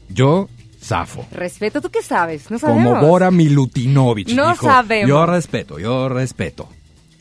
yo 0.09 0.49
zafo. 0.83 1.27
Respeto, 1.31 1.81
¿tú 1.81 1.91
qué 1.91 2.03
sabes? 2.03 2.51
No 2.51 2.59
sabemos. 2.59 2.95
Como 2.95 3.07
Bora 3.07 3.31
Milutinovich. 3.31 4.33
No 4.35 4.51
dijo, 4.51 4.67
sabemos. 4.67 5.09
Yo 5.09 5.25
respeto, 5.27 5.79
yo 5.79 6.09
respeto. 6.09 6.69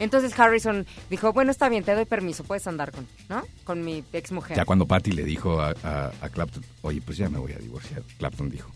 Entonces 0.02 0.38
Harrison 0.38 0.86
dijo, 1.10 1.32
bueno, 1.32 1.52
está 1.52 1.70
bien, 1.70 1.84
te 1.84 1.96
doy 1.96 2.06
permiso, 2.06 2.44
puedes 2.44 2.68
andar 2.68 2.92
con, 2.92 3.08
¿no? 3.30 3.44
Con 3.64 3.84
mi 3.86 4.04
ex 4.12 4.32
mujer. 4.32 4.58
Ya 4.58 4.66
cuando 4.66 4.86
Patty 4.86 5.12
le 5.12 5.24
dijo 5.24 5.62
a, 5.62 5.74
a- 5.84 6.12
a 6.22 6.30
Clapton, 6.30 6.64
oye, 6.82 7.02
pues 7.02 7.18
ya 7.18 7.30
me 7.30 7.38
voy 7.40 7.54
a 7.54 7.58
divorciar, 7.58 8.02
Clapton 8.18 8.50
dijo, 8.50 8.70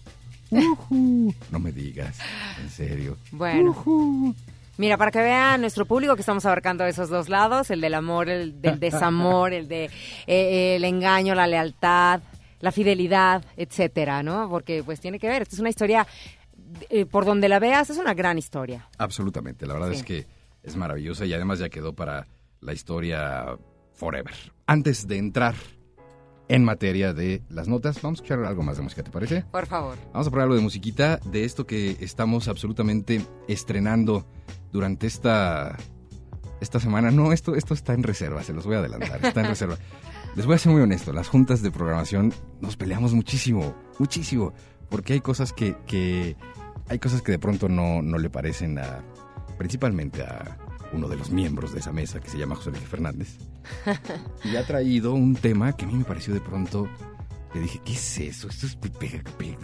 "Ujú, 0.51 1.33
no 1.51 1.59
me 1.59 1.71
digas, 1.71 2.17
en 2.61 2.69
serio. 2.69 3.17
Bueno. 3.31 4.33
Mira, 4.77 4.97
para 4.97 5.09
que 5.09 5.19
vean 5.19 5.61
nuestro 5.61 5.85
público 5.85 6.15
que 6.15 6.21
estamos 6.21 6.45
abarcando 6.45 6.85
esos 6.85 7.09
dos 7.09 7.29
lados, 7.29 7.71
el 7.71 7.79
del 7.81 7.93
amor, 7.93 8.29
el 8.29 8.61
del 8.61 8.77
desamor, 8.79 9.53
el 9.53 9.67
de 9.69 9.89
eh, 10.27 10.75
el 10.75 10.83
engaño, 10.83 11.33
la 11.33 11.47
lealtad, 11.47 12.21
la 12.59 12.71
fidelidad, 12.73 13.43
etcétera, 13.55 14.21
¿no? 14.21 14.49
Porque 14.49 14.83
pues 14.83 14.99
tiene 14.99 15.17
que 15.17 15.27
ver, 15.29 15.43
esta 15.43 15.55
es 15.55 15.59
una 15.61 15.69
historia 15.69 16.05
eh, 16.89 17.05
por 17.05 17.23
donde 17.25 17.47
la 17.47 17.59
veas 17.59 17.89
es 17.89 17.97
una 17.97 18.13
gran 18.13 18.37
historia. 18.37 18.87
Absolutamente, 18.97 19.65
la 19.65 19.73
verdad 19.75 19.91
Sí. 19.91 19.95
es 19.95 20.03
que 20.03 20.25
es 20.65 20.75
maravillosa 20.75 21.25
y 21.25 21.33
además 21.33 21.59
ya 21.59 21.69
quedó 21.69 21.93
para 21.93 22.27
la 22.61 22.73
historia 22.73 23.57
forever. 23.93 24.33
Antes 24.65 25.07
de 25.07 25.17
entrar 25.17 25.55
en 26.47 26.63
materia 26.63 27.13
de 27.13 27.41
las 27.49 27.67
notas, 27.67 28.01
vamos 28.01 28.19
a 28.19 28.23
escuchar 28.23 28.43
algo 28.45 28.63
más 28.63 28.77
de 28.77 28.83
música, 28.83 29.03
¿te 29.03 29.11
parece? 29.11 29.43
Por 29.51 29.65
favor. 29.65 29.97
Vamos 30.13 30.27
a 30.27 30.31
probar 30.31 30.43
algo 30.43 30.55
de 30.55 30.61
musiquita, 30.61 31.19
de 31.25 31.43
esto 31.43 31.65
que 31.65 31.97
estamos 31.99 32.47
absolutamente 32.47 33.21
estrenando 33.47 34.25
durante 34.71 35.07
esta, 35.07 35.77
esta 36.61 36.79
semana. 36.79 37.11
No, 37.11 37.31
esto, 37.31 37.55
esto 37.55 37.73
está 37.73 37.93
en 37.93 38.03
reserva, 38.03 38.43
se 38.43 38.53
los 38.53 38.65
voy 38.65 38.75
a 38.75 38.79
adelantar, 38.79 39.25
está 39.25 39.41
en 39.41 39.47
reserva. 39.47 39.77
Les 40.35 40.45
voy 40.45 40.55
a 40.55 40.57
ser 40.57 40.71
muy 40.73 40.81
honesto, 40.81 41.13
las 41.13 41.29
juntas 41.29 41.61
de 41.61 41.71
programación 41.71 42.33
nos 42.59 42.75
peleamos 42.75 43.13
muchísimo, 43.13 43.73
muchísimo, 43.99 44.53
porque 44.89 45.13
hay 45.13 45.21
cosas 45.21 45.53
que, 45.53 45.77
que 45.87 46.35
hay 46.89 46.99
cosas 46.99 47.21
que 47.21 47.31
de 47.31 47.39
pronto 47.39 47.69
no, 47.69 48.01
no 48.01 48.17
le 48.17 48.29
parecen 48.29 48.77
a, 48.77 49.01
principalmente 49.57 50.21
a 50.23 50.57
uno 50.93 51.07
de 51.07 51.17
los 51.17 51.31
miembros 51.31 51.73
de 51.73 51.79
esa 51.79 51.91
mesa 51.91 52.19
que 52.19 52.29
se 52.29 52.37
llama 52.37 52.55
José 52.55 52.71
Luis 52.71 52.83
Fernández. 52.83 53.37
Y 54.43 54.55
ha 54.55 54.65
traído 54.65 55.13
un 55.13 55.35
tema 55.35 55.73
que 55.73 55.85
a 55.85 55.87
mí 55.87 55.95
me 55.95 56.03
pareció 56.05 56.33
de 56.33 56.41
pronto 56.41 56.87
le 57.53 57.61
dije, 57.61 57.79
¿qué 57.85 57.93
es 57.93 58.17
eso? 58.19 58.49
Esto 58.49 58.67
es, 58.67 58.77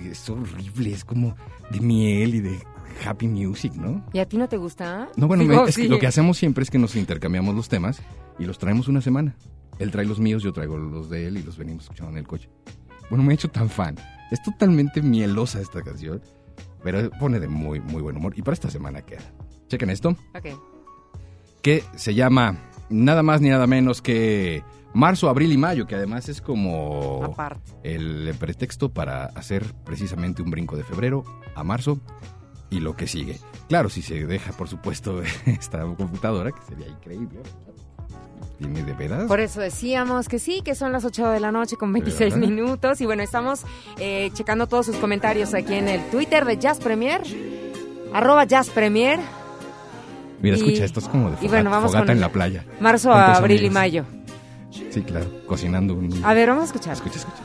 es 0.09 0.29
horrible, 0.29 0.91
es 0.93 1.03
como 1.03 1.35
de 1.71 1.81
miel 1.81 2.35
y 2.35 2.39
de 2.39 2.59
happy 3.05 3.27
music, 3.27 3.73
¿no? 3.75 4.03
¿Y 4.13 4.19
a 4.19 4.25
ti 4.25 4.37
no 4.37 4.47
te 4.47 4.55
gusta? 4.57 5.09
No, 5.17 5.27
bueno, 5.27 5.43
me- 5.43 5.69
es 5.69 5.75
que 5.75 5.89
lo 5.89 5.99
que 5.99 6.07
hacemos 6.07 6.37
siempre 6.37 6.63
es 6.63 6.69
que 6.71 6.79
nos 6.79 6.95
intercambiamos 6.95 7.53
los 7.53 7.67
temas 7.67 8.01
y 8.39 8.45
los 8.45 8.57
traemos 8.57 8.87
una 8.87 9.01
semana. 9.01 9.35
Él 9.77 9.91
trae 9.91 10.05
los 10.05 10.19
míos, 10.19 10.41
yo 10.41 10.53
traigo 10.53 10.77
los 10.77 11.09
de 11.09 11.27
él 11.27 11.37
y 11.37 11.43
los 11.43 11.57
venimos 11.57 11.83
escuchando 11.83 12.11
en 12.11 12.17
el 12.19 12.27
coche. 12.27 12.49
Bueno, 13.09 13.23
me 13.25 13.33
he 13.33 13.35
hecho 13.35 13.49
tan 13.49 13.69
fan. 13.69 13.97
Es 14.31 14.41
totalmente 14.41 15.01
mielosa 15.01 15.59
esta 15.59 15.81
canción, 15.81 16.21
pero 16.83 17.09
pone 17.19 17.39
de 17.41 17.49
muy, 17.49 17.81
muy 17.81 18.01
buen 18.01 18.15
humor. 18.15 18.33
Y 18.37 18.41
para 18.41 18.53
esta 18.53 18.69
semana 18.69 19.01
queda. 19.01 19.23
Chequen 19.71 19.89
esto, 19.89 20.09
Ok. 20.35 20.47
que 21.61 21.83
se 21.95 22.13
llama 22.13 22.57
nada 22.89 23.23
más 23.23 23.39
ni 23.39 23.47
nada 23.49 23.67
menos 23.67 24.01
que 24.01 24.63
marzo, 24.93 25.29
abril 25.29 25.53
y 25.53 25.57
mayo, 25.57 25.87
que 25.87 25.95
además 25.95 26.27
es 26.27 26.41
como 26.41 27.23
Aparte. 27.23 27.71
el 27.83 28.35
pretexto 28.37 28.89
para 28.89 29.25
hacer 29.27 29.63
precisamente 29.85 30.41
un 30.41 30.51
brinco 30.51 30.75
de 30.75 30.83
febrero 30.83 31.23
a 31.55 31.63
marzo 31.63 32.01
y 32.69 32.81
lo 32.81 32.97
que 32.97 33.07
sigue. 33.07 33.39
Claro, 33.69 33.89
si 33.89 34.01
se 34.01 34.25
deja, 34.25 34.51
por 34.51 34.67
supuesto, 34.67 35.21
esta 35.45 35.81
computadora, 35.95 36.51
que 36.51 36.61
sería 36.67 36.87
increíble. 36.89 37.39
¿Tiene 38.57 38.83
de 38.83 38.93
veras? 38.93 39.23
Por 39.25 39.39
eso 39.39 39.61
decíamos 39.61 40.27
que 40.27 40.37
sí, 40.37 40.61
que 40.63 40.75
son 40.75 40.91
las 40.91 41.03
8 41.05 41.29
de 41.29 41.39
la 41.39 41.51
noche 41.53 41.77
con 41.77 41.91
26 41.93 42.33
¿Verdad? 42.35 42.47
minutos. 42.47 42.99
Y 43.01 43.05
bueno, 43.05 43.23
estamos 43.23 43.63
eh, 43.99 44.29
checando 44.33 44.67
todos 44.67 44.85
sus 44.85 44.97
comentarios 44.97 45.53
aquí 45.53 45.73
en 45.75 45.87
el 45.87 46.03
Twitter 46.11 46.43
de 46.45 46.57
Jazz 46.57 46.79
Premier, 46.79 47.21
arroba 48.13 48.43
Jazz 48.43 48.69
Premier, 48.69 49.19
Mira, 50.41 50.57
y- 50.57 50.59
escucha, 50.59 50.85
esto 50.85 50.99
es 50.99 51.07
como 51.07 51.27
de 51.29 51.33
y 51.33 51.35
fogata, 51.37 51.51
bueno, 51.55 51.69
vamos 51.69 51.91
fogata 51.91 52.05
con 52.07 52.15
en 52.15 52.21
la 52.21 52.29
playa. 52.29 52.65
marzo, 52.79 53.09
¿Cuántos 53.09 53.37
abril 53.39 53.57
y 53.57 53.59
amigos? 53.67 53.73
mayo. 53.73 54.05
Sí, 54.89 55.01
claro, 55.01 55.27
cocinando 55.47 55.93
un... 55.95 56.23
A 56.23 56.33
ver, 56.33 56.49
vamos 56.49 56.63
a 56.63 56.65
escuchar. 56.67 56.93
Escucha, 56.93 57.17
escucha. 57.19 57.41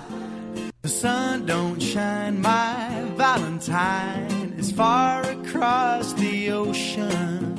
The 0.82 0.88
sun 0.88 1.46
don't 1.46 1.80
shine, 1.80 2.40
my 2.40 3.02
Valentine 3.16 4.54
is 4.59 4.72
far 4.72 5.22
across 5.22 6.14
the 6.14 6.52
ocean. 6.52 7.54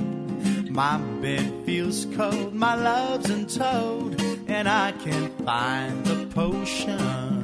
My 0.70 0.98
bed 1.22 1.52
feels 1.66 2.06
cold, 2.16 2.54
my 2.54 2.76
love's 2.76 3.30
in 3.30 3.48
toad, 3.48 4.22
and 4.48 4.68
I 4.70 4.94
can't 5.04 5.32
find 5.44 6.06
the 6.06 6.26
potion. 6.34 7.42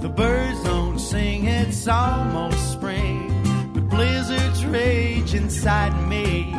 The 0.00 0.08
birds 0.08 0.62
don't 0.64 0.98
sing, 0.98 1.44
it's 1.46 1.86
almost 1.86 2.72
spring. 2.72 3.28
The 3.74 3.80
blizzards 3.82 4.64
rage 4.66 5.34
inside 5.34 5.92
me. 6.08 6.52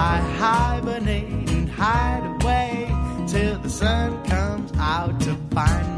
I 0.00 0.20
hibernate 0.38 1.50
and 1.50 1.68
hide 1.68 2.22
away 2.40 2.86
till 3.26 3.58
the 3.58 3.68
sun 3.68 4.24
comes 4.26 4.70
out 4.78 5.20
to 5.22 5.34
find 5.50 5.97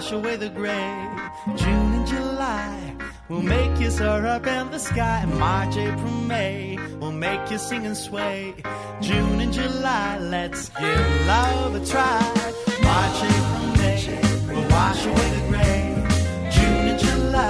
Wash 0.00 0.12
away 0.12 0.36
the 0.36 0.48
gray. 0.48 1.08
June 1.56 1.92
and 1.92 2.06
July 2.06 2.96
will 3.28 3.42
make 3.42 3.78
you 3.78 3.90
soar 3.90 4.26
up 4.26 4.46
in 4.46 4.70
the 4.70 4.78
sky. 4.78 5.26
March, 5.26 5.76
April, 5.76 6.12
May 6.32 6.78
will 7.00 7.12
make 7.12 7.50
you 7.50 7.58
sing 7.58 7.84
and 7.84 7.96
sway. 7.96 8.54
June 9.02 9.40
and 9.40 9.52
July, 9.52 10.18
let's 10.18 10.70
give 10.70 11.26
love 11.26 11.74
a 11.74 11.84
try. 11.84 12.20
March, 12.88 13.18
April, 13.34 13.66
May 13.80 14.00
will 14.54 14.68
wash 14.70 15.04
away 15.04 15.28
the 15.36 15.42
gray. 15.50 15.82
June 16.54 16.84
and 16.92 16.98
July 16.98 17.49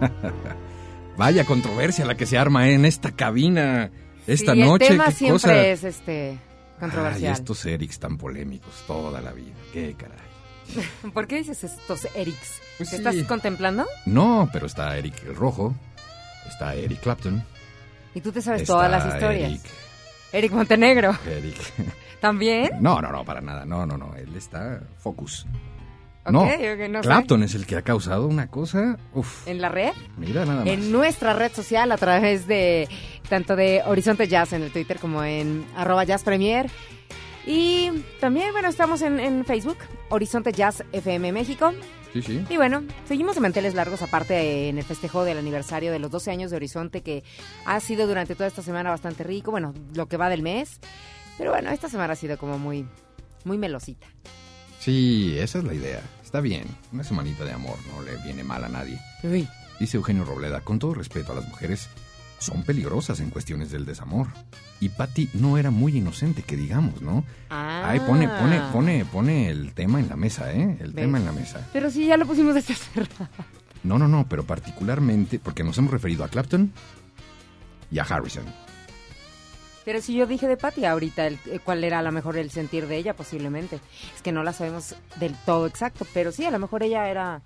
Vaya 1.16 1.44
controversia 1.44 2.04
la 2.06 2.16
que 2.16 2.26
se 2.26 2.38
arma 2.38 2.68
en 2.70 2.84
esta 2.84 3.10
cabina 3.12 3.90
esta 4.26 4.52
Sí, 4.54 4.60
noche. 4.60 4.86
El 4.86 4.92
tema 4.92 5.06
qué 5.06 5.12
siempre 5.12 5.34
cosa. 5.34 5.66
es 5.66 5.84
este 5.84 6.38
controversial. 6.78 7.32
Ay, 7.34 7.38
estos 7.40 7.64
Erics 7.66 7.98
tan 7.98 8.16
polémicos 8.16 8.72
toda 8.86 9.20
la 9.20 9.32
vida. 9.32 9.52
Qué 9.72 9.94
caray. 9.98 11.10
¿Por 11.12 11.26
qué 11.26 11.36
dices 11.36 11.62
estos 11.64 12.06
Erics? 12.14 12.60
Pues 12.78 12.90
¿Te 12.90 12.96
sí. 12.96 13.02
estás 13.02 13.16
contemplando? 13.26 13.86
No, 14.06 14.48
pero 14.52 14.66
está 14.66 14.96
Eric 14.96 15.14
el 15.26 15.34
Rojo, 15.34 15.74
está 16.48 16.74
Eric 16.74 17.00
Clapton. 17.00 17.44
Y 18.14 18.20
tú 18.20 18.32
te 18.32 18.40
sabes 18.40 18.62
está 18.62 18.72
todas 18.74 18.90
las 18.90 19.06
historias. 19.14 19.50
Eric, 19.50 19.62
Eric 20.32 20.52
Montenegro. 20.52 21.18
Eric. 21.26 21.56
¿También? 22.20 22.70
No, 22.80 23.00
no, 23.00 23.10
no, 23.10 23.24
para 23.24 23.40
nada. 23.40 23.64
No, 23.64 23.84
no, 23.86 23.96
no. 23.96 24.14
Él 24.16 24.34
está 24.36 24.80
focus. 24.98 25.46
No, 26.32 26.42
ok, 26.42 26.88
no 26.90 27.02
sé. 27.02 27.08
Clapton 27.08 27.42
es 27.42 27.54
el 27.54 27.66
que 27.66 27.76
ha 27.76 27.82
causado 27.82 28.26
una 28.26 28.48
cosa. 28.48 28.98
Uf, 29.14 29.46
¿En 29.46 29.60
la 29.60 29.68
red? 29.68 29.92
mira 30.16 30.44
nada 30.44 30.60
más. 30.60 30.68
En 30.68 30.92
nuestra 30.92 31.32
red 31.34 31.52
social 31.52 31.90
a 31.92 31.96
través 31.96 32.46
de 32.46 32.88
tanto 33.28 33.56
de 33.56 33.82
Horizonte 33.86 34.26
Jazz 34.28 34.52
en 34.52 34.62
el 34.62 34.70
Twitter 34.72 34.98
como 34.98 35.22
en 35.24 35.64
arroba 35.76 36.04
Jazz 36.04 36.22
Premier. 36.24 36.70
Y 37.46 37.90
también, 38.20 38.52
bueno, 38.52 38.68
estamos 38.68 39.02
en, 39.02 39.18
en 39.18 39.44
Facebook, 39.44 39.78
Horizonte 40.10 40.52
Jazz 40.52 40.84
FM 40.92 41.32
México. 41.32 41.72
Sí, 42.12 42.22
sí. 42.22 42.44
Y 42.50 42.56
bueno, 42.56 42.82
seguimos 43.06 43.36
de 43.36 43.40
manteles 43.40 43.74
largos, 43.74 44.02
aparte 44.02 44.68
en 44.68 44.78
el 44.78 44.84
festejo 44.84 45.24
del 45.24 45.38
aniversario 45.38 45.92
de 45.92 46.00
los 46.00 46.10
12 46.10 46.30
años 46.32 46.50
de 46.50 46.56
Horizonte, 46.56 47.02
que 47.02 47.22
ha 47.64 47.78
sido 47.80 48.06
durante 48.08 48.34
toda 48.34 48.48
esta 48.48 48.62
semana 48.62 48.90
bastante 48.90 49.22
rico, 49.24 49.52
bueno, 49.52 49.72
lo 49.94 50.06
que 50.06 50.16
va 50.16 50.28
del 50.28 50.42
mes. 50.42 50.80
Pero 51.38 51.52
bueno, 51.52 51.70
esta 51.70 51.88
semana 51.88 52.12
ha 52.12 52.16
sido 52.16 52.36
como 52.36 52.58
muy, 52.58 52.84
muy 53.44 53.56
melosita. 53.58 54.06
Sí, 54.80 55.36
esa 55.38 55.58
es 55.58 55.64
la 55.64 55.74
idea. 55.74 56.02
Está 56.30 56.40
bien. 56.40 56.62
Una 56.92 57.02
semanita 57.02 57.44
de 57.44 57.50
amor 57.50 57.76
no 57.92 58.02
le 58.02 58.14
viene 58.22 58.44
mal 58.44 58.62
a 58.62 58.68
nadie. 58.68 59.00
Uy, 59.24 59.48
Dice 59.80 59.96
Eugenio 59.96 60.24
Robleda, 60.24 60.60
con 60.60 60.78
todo 60.78 60.94
respeto 60.94 61.32
a 61.32 61.34
las 61.34 61.48
mujeres, 61.48 61.88
son 62.38 62.62
peligrosas 62.62 63.18
en 63.18 63.30
cuestiones 63.30 63.72
del 63.72 63.84
desamor. 63.84 64.28
Y 64.78 64.90
Patty 64.90 65.28
no 65.34 65.58
era 65.58 65.72
muy 65.72 65.96
inocente, 65.96 66.44
que 66.44 66.54
digamos, 66.54 67.02
¿no? 67.02 67.24
Ah. 67.50 67.82
Ay, 67.90 67.98
pone, 67.98 68.28
pone, 68.28 68.60
pone, 68.72 69.04
pone 69.06 69.48
el 69.50 69.72
tema 69.74 69.98
en 69.98 70.08
la 70.08 70.14
mesa, 70.14 70.52
¿eh? 70.52 70.76
El 70.78 70.92
¿Ves? 70.92 71.04
tema 71.04 71.18
en 71.18 71.24
la 71.24 71.32
mesa. 71.32 71.66
Pero 71.72 71.90
sí, 71.90 72.06
ya 72.06 72.16
lo 72.16 72.26
pusimos 72.26 72.54
desde 72.54 72.74
hace 72.74 73.00
rato. 73.00 73.26
No, 73.82 73.98
no, 73.98 74.06
no, 74.06 74.28
pero 74.28 74.44
particularmente 74.44 75.40
porque 75.40 75.64
nos 75.64 75.76
hemos 75.78 75.90
referido 75.90 76.22
a 76.22 76.28
Clapton 76.28 76.70
y 77.90 77.98
a 77.98 78.04
Harrison. 78.04 78.44
Pero 79.90 80.00
si 80.02 80.14
yo 80.14 80.24
dije 80.28 80.46
de 80.46 80.56
Patty 80.56 80.84
ahorita 80.84 81.26
el- 81.26 81.40
eh, 81.46 81.58
cuál 81.64 81.82
era 81.82 81.98
a 81.98 82.02
lo 82.02 82.12
mejor 82.12 82.38
el 82.38 82.52
sentir 82.52 82.86
de 82.86 82.96
ella, 82.96 83.14
posiblemente. 83.16 83.80
Es 84.14 84.22
que 84.22 84.30
no 84.30 84.44
la 84.44 84.52
sabemos 84.52 84.94
del 85.16 85.34
todo 85.44 85.66
exacto, 85.66 86.06
pero 86.14 86.30
sí, 86.30 86.44
a 86.44 86.52
lo 86.52 86.60
mejor 86.60 86.84
ella 86.84 87.08
era, 87.10 87.42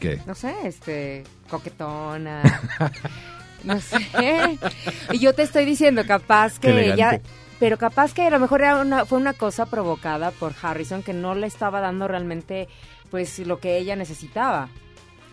¿Qué? 0.00 0.20
no 0.26 0.34
sé, 0.34 0.52
este, 0.64 1.22
coquetona. 1.48 2.42
no 3.62 3.80
sé. 3.80 3.98
Y 5.12 5.20
yo 5.20 5.32
te 5.32 5.42
estoy 5.42 5.64
diciendo, 5.64 6.02
capaz 6.04 6.58
que 6.58 6.86
ella... 6.92 7.20
Pero 7.60 7.78
capaz 7.78 8.12
que 8.12 8.22
a 8.22 8.30
lo 8.30 8.40
mejor 8.40 8.62
era 8.62 8.78
una, 8.80 9.04
fue 9.06 9.18
una 9.18 9.34
cosa 9.34 9.66
provocada 9.66 10.32
por 10.32 10.54
Harrison 10.60 11.04
que 11.04 11.12
no 11.12 11.36
le 11.36 11.46
estaba 11.46 11.80
dando 11.80 12.08
realmente 12.08 12.66
pues 13.12 13.38
lo 13.38 13.60
que 13.60 13.78
ella 13.78 13.94
necesitaba. 13.94 14.70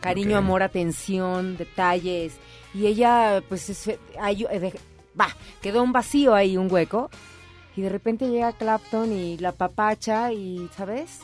Cariño, 0.02 0.38
amor, 0.38 0.62
atención, 0.62 1.58
detalles. 1.58 2.34
Y 2.76 2.86
ella 2.86 3.42
pues 3.50 3.72
es- 3.72 3.98
ay, 4.20 4.46
va, 5.20 5.30
quedó 5.62 5.84
un 5.84 5.92
vacío 5.92 6.34
ahí, 6.34 6.58
un 6.58 6.72
hueco. 6.72 7.10
Y 7.76 7.82
de 7.82 7.90
repente 7.90 8.30
llega 8.30 8.54
Clapton 8.54 9.12
y 9.12 9.38
la 9.38 9.52
papacha 9.52 10.34
y, 10.34 10.70
¿sabes? 10.76 11.20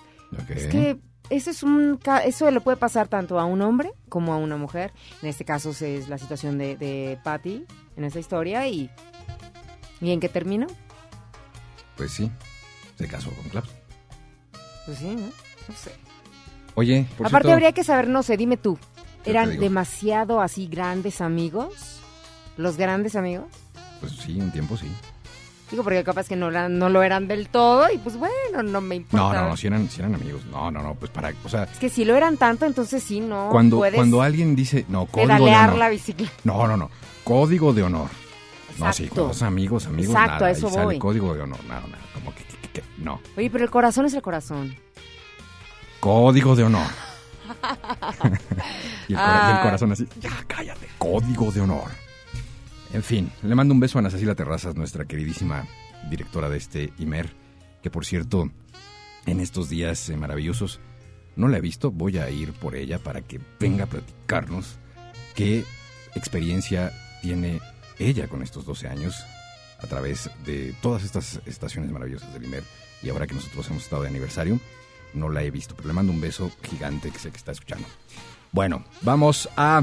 Es 0.49 0.67
que 0.67 0.99
eso 1.29 1.49
es 1.49 1.63
un 1.63 1.99
eso 2.25 2.51
le 2.51 2.61
puede 2.61 2.77
pasar 2.77 3.07
tanto 3.07 3.39
a 3.39 3.45
un 3.45 3.61
hombre 3.61 3.91
como 4.09 4.33
a 4.33 4.37
una 4.37 4.57
mujer. 4.57 4.93
En 5.21 5.29
este 5.29 5.45
caso 5.45 5.71
es 5.71 6.09
la 6.09 6.17
situación 6.17 6.57
de, 6.57 6.75
de 6.77 7.17
Patty 7.23 7.65
en 7.95 8.03
esta 8.03 8.19
historia 8.19 8.67
y 8.67 8.89
¿y 10.01 10.11
en 10.11 10.19
qué 10.19 10.29
terminó? 10.29 10.67
Pues 11.97 12.11
sí, 12.11 12.31
se 12.97 13.07
casó 13.07 13.31
con 13.31 13.49
Clapton. 13.49 13.75
Pues 14.85 14.97
sí, 14.97 15.15
¿no? 15.15 15.27
No 15.67 15.75
sé. 15.75 15.91
Oye, 16.75 17.07
por 17.17 17.27
Aparte 17.27 17.47
cierto, 17.47 17.53
habría 17.53 17.71
que 17.71 17.83
saber, 17.83 18.07
no 18.07 18.23
sé, 18.23 18.35
dime 18.35 18.57
tú, 18.57 18.77
¿eran 19.25 19.59
demasiado 19.59 20.41
así 20.41 20.67
grandes 20.67 21.21
amigos? 21.21 21.99
¿Los 22.57 22.77
grandes 22.77 23.15
amigos? 23.15 23.47
Pues 24.03 24.17
sí, 24.17 24.37
un 24.39 24.51
tiempo 24.51 24.75
sí. 24.75 24.91
Digo, 25.71 25.81
porque 25.83 26.03
capaz 26.03 26.27
que 26.27 26.35
no, 26.35 26.49
eran- 26.49 26.77
no 26.77 26.89
lo 26.89 27.01
eran 27.03 27.27
del 27.29 27.47
todo 27.47 27.89
y 27.91 27.97
pues 27.97 28.17
bueno, 28.17 28.61
no 28.63 28.81
me 28.81 28.95
importa. 28.95 29.17
No, 29.17 29.33
no, 29.43 29.49
no, 29.49 29.57
si 29.57 29.67
eran, 29.67 29.89
si 29.89 30.01
eran 30.01 30.13
amigos. 30.13 30.43
No, 30.51 30.69
no, 30.69 30.83
no, 30.83 30.93
pues 30.95 31.09
para, 31.09 31.33
o 31.43 31.49
sea, 31.49 31.63
Es 31.63 31.79
que 31.79 31.89
si 31.89 32.03
lo 32.05 32.15
eran 32.17 32.35
tanto, 32.37 32.65
entonces 32.65 33.01
sí, 33.01 33.21
no 33.21 33.47
cuando, 33.49 33.77
puedes 33.77 33.95
cuando 33.95 34.21
alguien 34.21 34.55
dice, 34.57 34.85
no, 34.89 35.05
código 35.05 35.45
de 35.45 35.55
honor. 35.55 35.77
la 35.77 35.87
bicicleta. 35.89 36.33
No, 36.43 36.67
no, 36.67 36.75
no, 36.75 36.91
código 37.23 37.73
de 37.73 37.83
honor. 37.83 38.09
No, 38.77 38.91
sí, 38.91 39.09
son 39.15 39.47
amigos, 39.47 39.85
amigos, 39.87 40.13
Exacto, 40.15 40.33
nada, 40.33 40.45
a 40.47 40.51
eso 40.51 40.67
y 40.67 40.71
sale 40.71 40.85
voy. 40.85 40.99
código 40.99 41.33
de 41.33 41.41
honor, 41.41 41.63
nada, 41.65 41.81
nada, 41.87 42.03
como 42.13 42.35
que, 42.35 42.43
que- 42.43 42.57
que- 42.57 42.81
que- 42.81 42.83
no. 42.97 43.21
Oye, 43.37 43.49
pero 43.49 43.63
el 43.63 43.69
corazón 43.71 44.05
es 44.05 44.13
el 44.15 44.21
corazón. 44.21 44.75
Código 46.01 46.55
de 46.55 46.63
honor. 46.65 46.87
y, 49.07 49.13
el 49.13 49.13
y 49.13 49.13
el 49.13 49.17
Ah. 49.17 49.59
corazón 49.63 49.91
así, 49.91 50.05
ya 50.19 50.31
cállate, 50.47 50.87
código 50.97 51.51
de 51.51 51.61
honor. 51.61 52.02
En 52.93 53.01
fin, 53.01 53.31
le 53.41 53.55
mando 53.55 53.73
un 53.73 53.79
beso 53.79 53.97
a 53.97 54.01
Ana 54.01 54.11
Cecilia 54.11 54.35
Terrazas, 54.35 54.75
nuestra 54.75 55.05
queridísima 55.05 55.67
directora 56.11 56.47
de 56.47 56.57
este 56.57 56.93
IMER, 56.99 57.33
que 57.81 57.89
por 57.89 58.05
cierto, 58.05 58.51
en 59.25 59.39
estos 59.39 59.67
días 59.67 60.09
eh, 60.09 60.15
maravillosos, 60.15 60.79
no 61.35 61.47
la 61.47 61.57
he 61.57 61.61
visto, 61.61 61.89
voy 61.89 62.19
a 62.19 62.29
ir 62.29 62.53
por 62.53 62.75
ella 62.75 62.99
para 62.99 63.21
que 63.21 63.39
venga 63.59 63.85
a 63.85 63.87
platicarnos 63.87 64.77
qué 65.33 65.65
experiencia 66.13 66.93
tiene 67.23 67.61
ella 67.97 68.27
con 68.27 68.43
estos 68.43 68.63
12 68.63 68.87
años 68.87 69.25
a 69.79 69.87
través 69.87 70.29
de 70.45 70.75
todas 70.79 71.03
estas 71.03 71.41
estaciones 71.47 71.89
maravillosas 71.89 72.31
del 72.31 72.43
IMER 72.43 72.63
y 73.01 73.09
ahora 73.09 73.25
que 73.25 73.33
nosotros 73.33 73.67
hemos 73.71 73.81
estado 73.81 74.03
de 74.03 74.09
aniversario, 74.09 74.59
no 75.15 75.29
la 75.29 75.41
he 75.41 75.49
visto, 75.49 75.75
pero 75.75 75.87
le 75.87 75.95
mando 75.95 76.11
un 76.11 76.21
beso 76.21 76.51
gigante 76.61 77.09
que 77.09 77.17
sé 77.17 77.31
que 77.31 77.37
está 77.37 77.53
escuchando. 77.53 77.87
Bueno, 78.51 78.83
vamos 79.01 79.49
a 79.57 79.81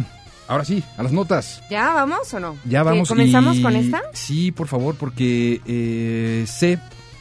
Ahora 0.50 0.64
sí, 0.64 0.82
a 0.98 1.02
las 1.04 1.12
notas. 1.12 1.62
¿Ya 1.70 1.94
vamos 1.94 2.34
o 2.34 2.40
no? 2.40 2.56
Ya 2.64 2.82
vamos. 2.82 3.08
¿Comenzamos 3.08 3.56
y- 3.58 3.62
con 3.62 3.76
esta? 3.76 4.02
Sí, 4.12 4.50
por 4.50 4.66
favor, 4.66 4.96
porque 4.96 5.60
eh, 5.64 6.44
sé 6.48 6.78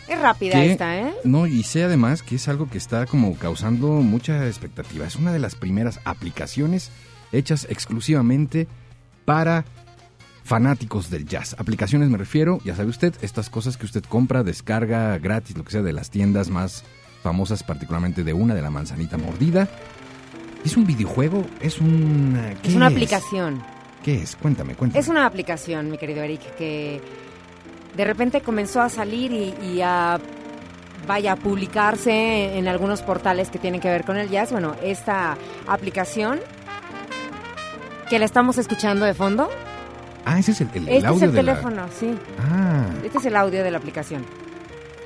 Es 0.07 0.19
rápida 0.19 0.53
que... 0.53 0.71
esta, 0.71 0.97
¿eh? 0.99 1.13
No, 1.23 1.45
y 1.45 1.61
sé 1.61 1.83
además 1.83 2.23
que 2.23 2.35
es 2.37 2.47
algo 2.47 2.67
que 2.69 2.79
está 2.79 3.05
como 3.05 3.35
causando 3.35 3.87
mucha 4.01 4.47
expectativa. 4.47 5.05
Es 5.05 5.15
una 5.15 5.31
de 5.31 5.37
las 5.37 5.53
primeras 5.53 5.99
aplicaciones 6.05 6.89
hechas 7.31 7.67
exclusivamente 7.69 8.67
para 9.25 9.63
fanáticos 10.43 11.11
del 11.11 11.27
jazz. 11.27 11.55
Aplicaciones 11.59 12.09
me 12.09 12.17
refiero, 12.17 12.59
ya 12.65 12.75
sabe 12.75 12.89
usted, 12.89 13.13
estas 13.21 13.51
cosas 13.51 13.77
que 13.77 13.85
usted 13.85 14.03
compra, 14.03 14.41
descarga 14.41 15.15
gratis, 15.19 15.55
lo 15.55 15.63
que 15.63 15.71
sea, 15.73 15.83
de 15.83 15.93
las 15.93 16.09
tiendas 16.09 16.49
más 16.49 16.83
famosas, 17.21 17.61
particularmente 17.61 18.23
de 18.23 18.33
una, 18.33 18.55
de 18.55 18.63
la 18.63 18.71
manzanita 18.71 19.17
mordida. 19.19 19.67
¿Es 20.65 20.75
un 20.77 20.85
videojuego? 20.85 21.45
¿Es 21.61 21.79
un... 21.79 22.37
¿qué 22.61 22.69
Es 22.69 22.75
una 22.75 22.87
aplicación. 22.87 23.61
¿Qué 24.03 24.21
es? 24.21 24.35
Cuéntame, 24.35 24.75
cuéntame. 24.75 24.99
Es 24.99 25.07
una 25.07 25.25
aplicación, 25.25 25.89
mi 25.91 25.97
querido 25.97 26.21
Eric, 26.23 26.41
que 26.57 27.01
de 27.95 28.05
repente 28.05 28.41
comenzó 28.41 28.81
a 28.81 28.89
salir 28.89 29.31
y, 29.31 29.53
y 29.65 29.81
a 29.81 30.19
vaya 31.07 31.31
a 31.33 31.35
publicarse 31.37 32.57
en 32.57 32.67
algunos 32.67 33.01
portales 33.01 33.49
que 33.49 33.57
tienen 33.57 33.81
que 33.81 33.87
ver 33.89 34.03
con 34.05 34.17
el 34.17 34.29
jazz. 34.29 34.51
Bueno, 34.51 34.75
esta 34.83 35.37
aplicación 35.67 36.39
que 38.09 38.19
la 38.19 38.25
estamos 38.25 38.57
escuchando 38.57 39.05
de 39.05 39.13
fondo, 39.13 39.49
Ah, 40.25 40.37
ese 40.37 40.51
es 40.51 40.61
el, 40.61 40.67
el- 40.75 40.87
el 40.87 40.87
este 40.89 40.97
es 40.99 41.05
audio 41.05 41.25
el 41.25 41.31
de 41.33 41.43
la- 41.43 41.53
teléfono, 41.53 41.85
sí. 41.99 42.13
Ah, 42.39 42.85
Este 43.03 43.17
es 43.17 43.25
el 43.25 43.35
audio 43.35 43.63
de 43.63 43.71
la 43.71 43.77
aplicación. 43.79 44.23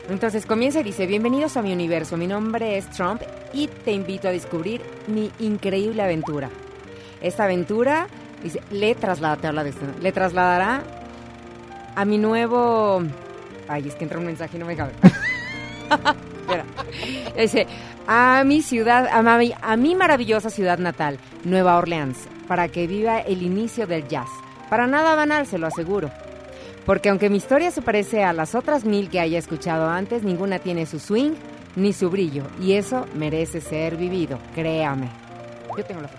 Entonces 0.10 0.46
comienza 0.46 0.82
y 0.82 0.84
dice, 0.84 1.08
bienvenidos 1.08 1.56
a 1.56 1.62
mi 1.62 1.72
universo, 1.72 2.18
mi 2.18 2.28
nombre 2.28 2.78
es 2.78 2.89
Trump 2.89 3.22
y 3.54 3.68
te 3.68 3.94
invito 3.94 4.28
a 4.28 4.32
descubrir 4.32 4.82
mi 5.08 5.32
increíble 5.39 6.02
aventura. 6.02 6.50
Esta 7.22 7.46
aventura, 7.46 8.08
dice, 8.44 8.62
le 8.70 8.96
traslada, 8.96 9.63
de 9.63 9.74
le 10.02 10.12
trasladará 10.12 10.84
a 11.96 12.06
mi 12.06 12.18
nuevo... 12.18 13.02
Ay, 13.70 13.88
es 13.88 13.96
que 13.96 14.04
entra 14.04 14.20
un 14.20 14.26
mensaje 14.26 14.58
y 14.58 14.60
no 14.60 14.66
me 14.66 14.76
cabe. 14.76 14.92
Espera. 16.42 16.66
Dice, 17.38 17.66
a 18.06 18.44
mi 18.46 18.62
ciudad, 18.62 19.08
a 19.08 19.38
mi, 19.38 19.54
a 19.62 19.78
mi 19.78 19.96
maravillosa 19.96 20.50
ciudad 20.50 20.80
natal, 20.80 21.18
Nueva 21.46 21.78
Orleans, 21.78 22.28
para 22.50 22.68
que 22.68 22.88
viva 22.88 23.22
el 23.22 23.42
inicio 23.42 23.88
del 23.88 24.06
jazz. 24.10 24.28
Para 24.70 24.86
nada 24.86 25.16
banal, 25.16 25.48
se 25.48 25.58
lo 25.58 25.68
aseguro. 25.68 26.12
Porque 26.86 27.10
aunque 27.10 27.30
mi 27.30 27.38
historia 27.38 27.72
se 27.72 27.82
parece 27.82 28.24
a 28.24 28.34
las 28.34 28.56
otras 28.56 28.84
mil 28.84 29.10
que 29.10 29.19
haya 29.19 29.39
escuchado 29.39 29.89
antes, 29.89 30.24
ninguna 30.24 30.60
tiene 30.60 30.86
su 30.86 31.00
swing 31.00 31.34
ni 31.76 31.93
su 31.93 32.10
brillo. 32.10 32.43
Y 32.62 32.74
eso 32.74 33.06
merece 33.15 33.62
ser 33.62 33.96
vivido, 33.96 34.38
créame. 34.54 35.10
Yo 35.78 35.86
tengo 35.86 36.02
la 36.02 36.08
fe. 36.08 36.17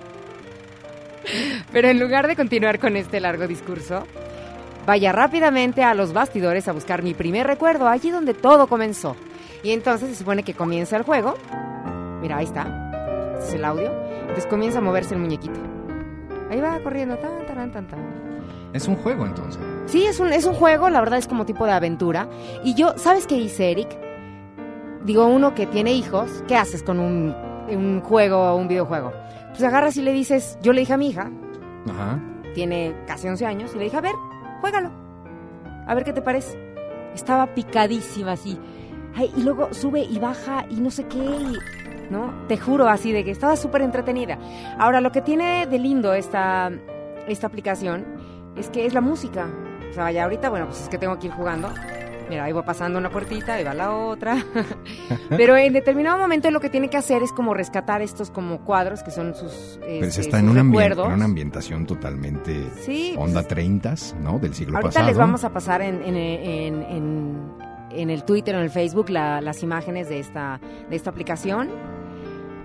Pero 1.73 1.89
en 1.89 1.99
lugar 1.99 2.27
de 2.27 2.37
continuar 2.37 2.79
con 2.79 2.97
este 2.97 3.21
largo 3.21 3.47
discurso, 3.47 4.07
vaya 4.87 5.13
rápidamente 5.13 5.83
a 5.83 5.95
los 5.95 6.13
bastidores 6.13 6.69
a 6.69 6.73
buscar 6.73 7.03
mi 7.03 7.15
primer 7.15 7.47
recuerdo, 7.47 7.89
allí 7.89 8.11
donde 8.11 8.35
todo 8.35 8.67
comenzó. 8.67 9.17
Y 9.63 9.73
entonces 9.73 10.11
se 10.11 10.17
supone 10.17 10.43
que 10.43 10.55
comienza 10.55 10.97
el 10.97 11.03
juego. 11.03 11.35
Mira, 12.21 12.39
ahí 12.39 12.45
está. 12.45 13.35
Este 13.39 13.49
es 13.49 13.55
el 13.55 13.65
audio. 13.65 13.91
Entonces 14.21 14.47
comienza 14.47 14.79
a 14.79 14.83
moverse 14.83 15.15
el 15.15 15.21
muñequito. 15.21 15.59
Ahí 16.51 16.61
va 16.61 16.79
corriendo. 16.81 17.17
Tan, 17.17 17.47
tan, 17.47 17.73
tan, 17.73 17.89
tan. 17.89 18.24
Es 18.75 18.87
un 18.89 18.97
juego 18.97 19.25
entonces. 19.25 19.63
Sí, 19.87 20.05
es 20.05 20.21
un, 20.21 20.33
es 20.33 20.45
un 20.45 20.53
juego, 20.55 20.91
la 20.91 21.01
verdad 21.01 21.19
es 21.19 21.27
como 21.27 21.47
tipo 21.47 21.65
de 21.65 21.73
aventura. 21.73 22.29
Y 22.63 22.75
yo, 22.75 22.93
¿sabes 22.99 23.27
qué 23.27 23.37
hice, 23.37 23.71
Eric? 23.71 23.89
Digo, 25.05 25.27
uno 25.27 25.55
que 25.55 25.67
tiene 25.67 25.93
hijos, 25.93 26.43
¿qué 26.49 26.57
haces 26.57 26.83
con 26.83 26.99
un, 26.99 27.35
un 27.71 28.01
juego 28.03 28.39
o 28.53 28.57
un 28.57 28.69
videojuego? 28.69 29.13
Pues 29.51 29.63
agarras 29.63 29.97
y 29.97 30.03
le 30.03 30.13
dices, 30.13 30.59
yo 30.63 30.73
le 30.73 30.81
dije 30.81 30.93
a 30.95 30.97
mi 30.97 31.09
hija, 31.09 31.31
Ajá. 31.89 32.19
tiene 32.55 32.95
casi 33.07 33.29
11 33.29 33.47
años, 33.47 33.73
y 33.75 33.79
le 33.79 33.85
dije, 33.85 33.97
a 33.97 34.01
ver, 34.01 34.15
juégalo. 34.61 34.91
A 35.87 35.95
ver 35.95 36.05
qué 36.05 36.13
te 36.13 36.23
parece. 36.23 36.59
Estaba 37.15 37.55
picadísima 37.55 38.33
así. 38.33 38.59
Ay, 39.15 39.31
y 39.37 39.43
luego 39.43 39.69
sube 39.73 40.01
y 40.01 40.19
baja 40.19 40.65
y 40.71 40.81
no 40.81 40.91
sé 40.91 41.05
qué, 41.05 41.19
y- 41.19 41.59
¿no? 42.11 42.33
Te 42.49 42.57
juro 42.57 42.89
así 42.89 43.13
de 43.13 43.23
que 43.25 43.31
estaba 43.31 43.57
súper 43.57 43.83
entretenida. 43.83 44.39
Ahora, 44.79 45.01
lo 45.01 45.13
que 45.13 45.21
tiene 45.21 45.67
de 45.67 45.79
lindo 45.79 46.15
esta, 46.15 46.71
esta 47.29 47.47
aplicación 47.47 48.05
es 48.57 48.69
que 48.71 48.87
es 48.87 48.95
la 48.95 49.01
música. 49.01 49.49
O 49.91 49.93
sea, 49.95 50.11
ya 50.11 50.25
ahorita, 50.25 50.51
bueno, 50.51 50.67
pues 50.67 50.83
es 50.83 50.89
que 50.89 50.99
tengo 50.99 51.19
que 51.19 51.29
ir 51.29 51.33
jugando. 51.33 51.69
Mira, 52.29 52.45
ahí 52.45 52.53
va 52.53 52.65
pasando 52.65 52.99
una 52.99 53.11
puertita, 53.11 53.55
ahí 53.55 53.65
va 53.65 53.75
la 53.75 53.95
otra. 53.95 54.43
Pero 55.29 55.57
en 55.59 55.73
determinado 55.75 56.17
momento 56.19 56.51
lo 56.51 56.59
que 56.59 56.71
tiene 56.71 56.89
que 56.89 56.97
hacer 56.97 57.23
es 57.23 57.33
como 57.33 57.53
rescatar 57.53 58.01
estos 58.01 58.31
como 58.31 58.61
cuadros 58.65 59.03
que 59.03 59.11
son 59.11 59.35
sus, 59.35 59.79
Pero 59.81 60.07
este, 60.07 60.23
está 60.23 60.39
en 60.39 60.45
sus 60.47 60.53
una, 60.53 60.61
ambien- 60.63 60.69
recuerdos. 60.71 61.07
en 61.09 61.13
una 61.13 61.25
ambientación 61.27 61.85
totalmente 61.87 62.71
Sí, 62.81 63.13
pues 63.15 63.29
onda 63.29 63.43
30, 63.43 63.95
¿no? 64.23 64.39
Del 64.39 64.55
siglo 64.55 64.77
Ahorita 64.79 64.89
pasado. 64.89 65.07
les 65.07 65.19
vamos 65.19 65.45
a 65.45 65.51
pasar 65.51 65.83
en, 65.83 66.03
en, 66.03 66.17
en, 66.17 66.83
en- 66.83 67.53
en 67.91 68.11
el 68.11 68.25
Twitter, 68.25 68.55
en 68.55 68.63
el 68.63 68.71
Facebook, 68.71 69.11
la- 69.11 69.41
las 69.43 69.63
imágenes 69.63 70.09
de 70.09 70.19
esta, 70.19 70.59
de 70.89 70.97
esta 70.97 71.11
aplicación. 71.11 71.69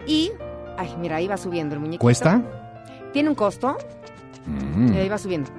Y, 0.07 0.31
ay, 0.77 0.95
mira, 0.99 1.17
ahí 1.17 1.27
va 1.27 1.35
subiendo 1.37 1.75
el 1.75 1.81
muñequito. 1.81 2.01
¿Cuesta? 2.01 2.41
Tiene 3.11 3.27
un 3.29 3.35
costo 3.35 3.77
Mm. 4.47 4.93
y 4.93 4.97
ahí 4.97 5.09
va 5.09 5.17
subiendo. 5.17 5.49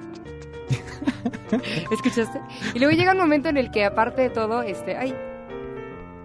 ¿Escuchaste? 1.91 2.39
Y 2.73 2.79
luego 2.79 2.95
llega 2.95 3.11
un 3.11 3.17
momento 3.17 3.49
en 3.49 3.57
el 3.57 3.71
que, 3.71 3.85
aparte 3.85 4.21
de 4.23 4.29
todo, 4.29 4.61
este, 4.61 4.97
ay, 4.97 5.15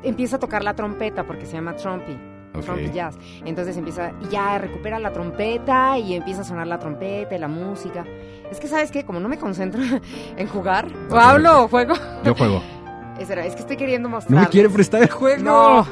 empieza 0.03 0.37
a 0.37 0.39
tocar 0.39 0.63
la 0.65 0.75
trompeta 0.75 1.25
porque 1.25 1.47
se 1.47 1.53
llama 1.55 1.75
Trumpy. 1.77 2.17
Ok. 2.55 2.65
Trumpy 2.65 2.91
Jazz. 2.93 3.19
Entonces 3.45 3.77
empieza, 3.77 4.13
y 4.23 4.29
ya 4.29 4.59
recupera 4.59 4.99
la 4.99 5.13
trompeta 5.13 5.99
y 5.99 6.15
empieza 6.15 6.41
a 6.41 6.45
sonar 6.45 6.67
la 6.67 6.79
trompeta 6.79 7.35
y 7.35 7.39
la 7.39 7.49
música. 7.49 8.05
Es 8.51 8.61
que, 8.61 8.69
¿sabes 8.69 8.91
qué? 8.91 9.05
Como 9.05 9.21
no 9.21 9.29
me 9.29 9.39
concentro 9.39 9.83
en 10.37 10.47
jugar, 10.49 10.87
o 11.11 11.17
hablo 11.17 11.65
o 11.65 11.69
juego. 11.69 11.95
Yo 12.25 12.35
juego. 12.35 12.63
Es, 13.19 13.29
que 13.29 13.61
estoy 13.61 13.79
queriendo 13.79 14.11
mostrar. 14.11 14.35
No 14.35 14.43
me 14.43 14.49
quiere 14.51 14.69
prestar 14.69 15.03
el 15.03 15.11
juego. 15.11 15.43
No. 15.43 15.87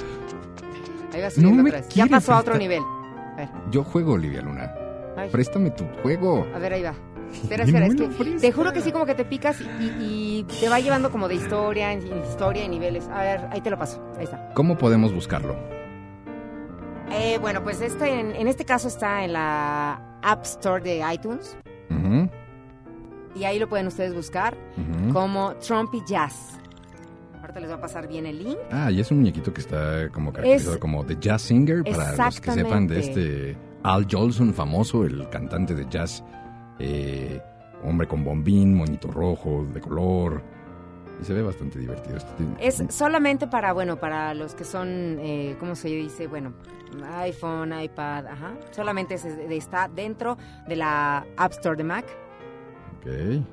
Ahí 1.14 1.22
va 1.22 1.30
subiendo 1.30 1.62
No. 1.62 1.70
Ya 1.88 2.06
pasó 2.06 2.34
a 2.34 2.40
otro 2.40 2.58
nivel. 2.58 2.82
A 3.32 3.36
ver, 3.36 3.48
Yo 3.70 3.82
juego, 3.82 4.12
Olivia 4.12 4.42
Luna. 4.42 4.70
ay, 5.16 5.30
Préstame 5.30 5.70
tu 5.70 5.86
juego. 6.02 6.46
a 6.54 6.58
ver, 6.58 6.74
ahí 6.74 6.82
va. 6.82 6.92
Espera, 7.42 7.64
espera, 7.64 7.86
es 7.86 7.94
que 7.94 8.08
te 8.40 8.52
juro 8.52 8.72
que 8.72 8.80
sí, 8.80 8.90
como 8.92 9.06
que 9.06 9.14
te 9.14 9.24
picas 9.24 9.60
y, 9.80 9.84
y 10.00 10.46
te 10.60 10.68
va 10.68 10.80
llevando 10.80 11.10
como 11.10 11.28
de 11.28 11.34
historia 11.34 11.92
en, 11.92 12.06
historia 12.28 12.64
y 12.64 12.68
niveles. 12.68 13.08
A 13.08 13.22
ver, 13.22 13.40
ahí 13.50 13.60
te 13.60 13.70
lo 13.70 13.78
paso. 13.78 14.02
Ahí 14.16 14.24
está. 14.24 14.50
¿Cómo 14.54 14.76
podemos 14.78 15.12
buscarlo? 15.12 15.56
Eh, 17.10 17.38
bueno, 17.40 17.62
pues 17.62 17.80
este, 17.80 18.18
en, 18.20 18.34
en 18.34 18.48
este 18.48 18.64
caso 18.64 18.88
está 18.88 19.24
en 19.24 19.32
la 19.34 20.18
App 20.22 20.44
Store 20.44 20.82
de 20.82 21.02
iTunes. 21.12 21.56
Ujú, 21.90 22.28
Y 23.36 23.44
ahí 23.44 23.58
lo 23.58 23.68
pueden 23.68 23.86
ustedes 23.86 24.14
buscar 24.14 24.56
ujú. 24.76 25.12
como 25.12 25.54
Trumpy 25.56 26.02
Jazz. 26.06 26.58
Ahorita 27.40 27.60
les 27.60 27.70
va 27.70 27.74
a 27.74 27.80
pasar 27.80 28.08
bien 28.08 28.24
el 28.26 28.42
link. 28.42 28.56
Ah, 28.72 28.90
y 28.90 29.00
es 29.00 29.10
un 29.10 29.18
muñequito 29.18 29.52
que 29.52 29.60
está 29.60 30.08
como 30.10 30.32
caracterizado 30.32 30.74
Es- 30.74 30.80
como 30.80 31.04
The 31.04 31.16
Jazz 31.20 31.42
Singer, 31.42 31.84
para 31.84 32.16
los 32.26 32.40
que 32.40 32.50
sepan 32.52 32.86
de 32.86 33.00
este 33.00 33.56
Al 33.82 34.06
Jolson 34.10 34.54
famoso, 34.54 35.04
el 35.04 35.28
cantante 35.28 35.74
de 35.74 35.86
jazz, 35.90 36.24
eh, 36.78 37.40
hombre 37.82 38.06
con 38.06 38.24
bombín, 38.24 38.74
moñito 38.74 39.08
rojo, 39.10 39.66
de 39.72 39.80
color, 39.80 40.42
y 41.20 41.24
se 41.24 41.32
ve 41.34 41.42
bastante 41.42 41.78
divertido. 41.78 42.16
Este 42.58 42.84
Es 42.84 42.94
solamente 42.94 43.46
para, 43.46 43.72
bueno, 43.72 43.96
para 43.98 44.34
los 44.34 44.54
que 44.54 44.64
son, 44.64 45.18
eh, 45.20 45.56
¿cómo 45.60 45.74
se 45.76 45.88
dice? 45.88 46.26
Bueno, 46.26 46.54
iPhone, 47.18 47.72
iPad, 47.80 48.26
ajá. 48.26 48.54
Solamente 48.70 49.14
es- 49.14 49.24
está 49.24 49.88
dentro 49.88 50.36
de 50.66 50.76
la 50.76 51.24
App 51.36 51.52
Store 51.52 51.76
de 51.76 51.84
Mac. 51.84 52.04
Ok. 52.98 53.44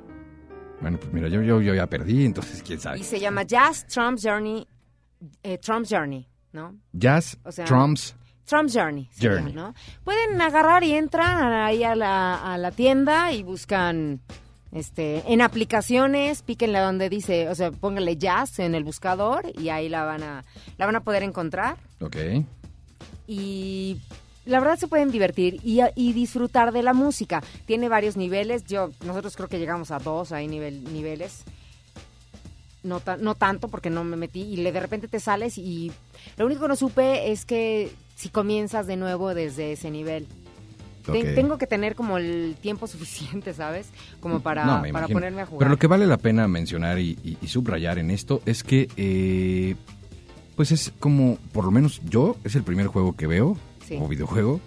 Bueno, 0.81 0.97
pues 0.99 1.13
mira, 1.13 1.27
yo, 1.27 1.41
yo, 1.43 1.61
yo 1.61 1.75
ya 1.75 1.87
perdí, 1.87 2.25
entonces 2.25 2.63
quién 2.63 2.79
sabe. 2.79 2.99
Y 2.99 3.03
se 3.03 3.19
llama 3.19 3.43
Jazz 3.43 3.85
Trump's 3.85 4.23
Journey, 4.23 4.67
eh, 5.43 5.57
Trump's 5.59 5.89
Journey, 5.91 6.27
¿no? 6.53 6.75
Jazz, 6.93 7.37
O 7.43 7.51
sea, 7.51 7.65
Trumps, 7.65 8.15
Trump's 8.51 8.73
Journey. 8.75 9.09
Pueden 10.03 10.41
agarrar 10.41 10.83
y 10.83 10.91
entran 10.93 11.53
ahí 11.53 11.83
a 11.85 11.95
la, 11.95 12.53
a 12.53 12.57
la 12.57 12.71
tienda 12.71 13.31
y 13.31 13.43
buscan 13.43 14.19
este 14.73 15.23
en 15.31 15.41
aplicaciones, 15.41 16.41
píquenle 16.43 16.79
donde 16.79 17.09
dice, 17.09 17.47
o 17.49 17.55
sea, 17.55 17.71
pónganle 17.71 18.17
jazz 18.17 18.59
en 18.59 18.75
el 18.75 18.83
buscador 18.83 19.51
y 19.57 19.69
ahí 19.69 19.87
la 19.89 20.03
van 20.03 20.23
a 20.23 20.43
la 20.77 20.85
van 20.85 20.95
a 20.97 21.01
poder 21.03 21.23
encontrar 21.23 21.77
ok. 22.01 22.15
y 23.27 23.97
la 24.45 24.59
verdad 24.59 24.77
se 24.77 24.87
pueden 24.87 25.11
divertir 25.11 25.59
y, 25.63 25.79
y 25.95 26.13
disfrutar 26.13 26.71
de 26.71 26.83
la 26.83 26.93
música. 26.93 27.43
Tiene 27.65 27.87
varios 27.89 28.17
niveles. 28.17 28.65
Yo 28.65 28.89
nosotros 29.05 29.35
creo 29.37 29.47
que 29.47 29.59
llegamos 29.59 29.91
a 29.91 29.99
dos 29.99 30.31
ahí 30.31 30.47
nivel 30.47 30.83
niveles. 30.93 31.43
No, 32.83 32.99
ta- 32.99 33.17
no 33.17 33.35
tanto 33.35 33.67
porque 33.67 33.91
no 33.91 34.03
me 34.03 34.17
metí 34.17 34.41
y 34.41 34.57
le, 34.57 34.71
de 34.71 34.79
repente 34.79 35.07
te 35.07 35.19
sales 35.19 35.57
y 35.59 35.91
lo 36.37 36.47
único 36.47 36.61
que 36.61 36.67
no 36.69 36.75
supe 36.75 37.31
es 37.31 37.45
que 37.45 37.91
si 38.21 38.29
comienzas 38.29 38.85
de 38.87 38.95
nuevo 38.97 39.33
desde 39.33 39.71
ese 39.73 39.89
nivel. 39.91 40.27
Tengo 41.11 41.57
que 41.57 41.65
tener 41.65 41.95
como 41.95 42.17
el 42.19 42.55
tiempo 42.61 42.85
suficiente, 42.87 43.53
¿sabes? 43.55 43.89
Como 44.19 44.41
para, 44.41 44.63
No, 44.65 44.73
me 44.81 44.91
para 44.93 45.05
imagino. 45.05 45.15
ponerme 45.19 45.41
a 45.41 45.45
jugar. 45.47 45.59
Pero 45.59 45.71
lo 45.71 45.77
que 45.77 45.87
vale 45.87 46.05
la 46.05 46.17
pena 46.17 46.47
mencionar 46.47 46.99
y, 46.99 47.17
y- 47.23 47.37
y 47.41 47.47
subrayar 47.47 47.97
en 47.97 48.11
esto 48.11 48.41
es 48.45 48.63
que, 48.63 48.87
eh, 48.97 49.75
pues 50.55 50.71
es 50.71 50.93
como, 50.99 51.37
por 51.53 51.65
lo 51.65 51.71
menos 51.71 52.01
yo, 52.07 52.35
es 52.43 52.53
el 52.55 52.61
primer 52.63 52.85
juego 52.87 53.15
que 53.15 53.25
veo, 53.25 53.57
Sí. 53.87 53.97
o 53.99 54.07
videojuego, 54.07 54.61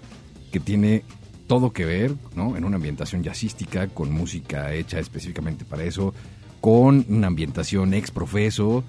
que 0.51 0.59
tiene 0.59 1.05
todo 1.47 1.73
que 1.73 1.85
ver, 1.85 2.15
¿no? 2.35 2.57
En 2.57 2.65
una 2.65 2.77
ambientación 2.77 3.23
jazzística, 3.23 3.87
con 3.87 4.11
música 4.11 4.73
hecha 4.75 4.99
específicamente 4.99 5.65
para 5.65 5.85
eso, 5.85 6.13
con 6.61 7.07
una 7.09 7.29
ambientación 7.29 7.95
ex 7.95 8.11
profeso. 8.11 8.83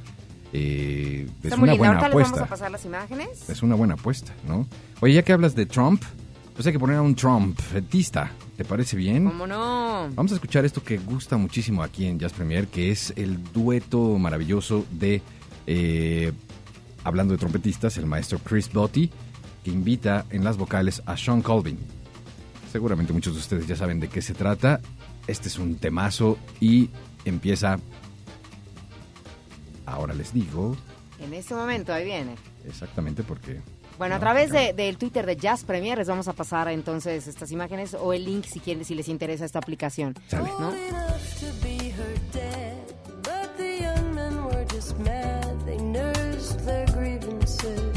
Eh, 0.58 1.28
es 1.44 1.54
una 1.54 1.74
buena 1.74 2.00
Ahorita 2.00 2.08
les 2.08 2.12
apuesta. 2.12 2.32
vamos 2.32 2.48
a 2.48 2.50
pasar 2.50 2.72
las 2.72 2.86
imágenes. 2.86 3.50
Es 3.50 3.62
una 3.62 3.76
buena 3.76 3.96
apuesta, 3.96 4.34
¿no? 4.48 4.68
Oye, 5.02 5.14
ya 5.16 5.24
que 5.24 5.34
hablas 5.34 5.56
de 5.56 5.66
Trump, 5.66 6.04
pues 6.54 6.66
hay 6.66 6.74
que 6.74 6.80
poner 6.80 6.98
a 6.98 7.02
un 7.02 7.16
Trumpetista. 7.16 8.32
¿Te 8.56 8.64
parece 8.64 8.96
bien? 8.96 9.26
¿Cómo 9.26 9.46
no? 9.46 10.10
Vamos 10.16 10.32
a 10.32 10.36
escuchar 10.36 10.64
esto 10.64 10.82
que 10.82 10.98
gusta 10.98 11.36
muchísimo 11.36 11.84
aquí 11.84 12.06
en 12.06 12.20
Jazz 12.20 12.32
Premier, 12.32 12.68
que 12.68 12.90
es 12.90 13.12
el 13.18 13.44
dueto 13.52 14.18
maravilloso 14.18 14.86
de, 14.92 15.22
eh, 15.68 16.32
hablando 17.04 17.34
de 17.34 17.38
trompetistas, 17.38 17.98
el 17.98 18.06
maestro 18.06 18.40
Chris 18.40 18.72
Botti, 18.72 19.12
que 19.64 19.72
invita 19.72 20.26
en 20.30 20.46
las 20.46 20.56
vocales 20.56 21.02
a 21.06 21.18
Sean 21.18 21.42
Colvin. 21.42 21.78
Seguramente 22.72 23.12
muchos 23.12 23.34
de 23.34 23.40
ustedes 23.40 23.68
ya 23.68 23.76
saben 23.76 24.00
de 24.00 24.08
qué 24.08 24.22
se 24.22 24.34
trata. 24.34 24.80
Este 25.28 25.50
es 25.50 25.60
un 25.60 25.76
temazo 25.76 26.38
y 26.62 26.90
empieza... 27.26 27.78
Ahora 29.86 30.14
les 30.14 30.34
digo 30.34 30.76
En 31.20 31.34
este 31.34 31.54
momento, 31.56 31.94
ahí 31.94 32.06
viene. 32.06 32.36
exactamente 32.68 33.24
porque... 33.24 33.62
Bueno, 33.98 34.16
a 34.16 34.20
través 34.20 34.52
de- 34.52 34.74
del 34.74 34.98
Twitter 34.98 35.26
de 35.26 35.38
Jazz 35.38 35.64
Premier 35.64 35.98
les 35.98 36.08
vamos 36.10 36.28
a 36.28 36.34
pasar 36.34 36.68
entonces 36.68 37.28
estas 37.28 37.52
imágenes 37.52 37.94
o 37.94 38.12
el 38.12 38.26
link 38.26 38.44
si 38.46 38.60
quieren, 38.60 38.84
si 38.84 38.94
les 38.96 39.08
interesa 39.08 39.46
esta 39.46 39.60
aplicación. 39.60 40.14
Sale. 40.28 40.50
¿No? 40.60 40.74
enough 40.74 41.40
to 41.40 41.46
be 41.66 41.92
her 41.92 42.14
dad, 42.34 42.76
but 43.24 43.56
the 43.58 43.80
young 43.82 44.14
men 44.14 44.44
were 44.48 44.66
just 44.74 44.98
mad. 45.00 45.46
They 45.66 45.78
nursed 45.78 46.60
their 46.66 46.86
grievances. 46.88 47.94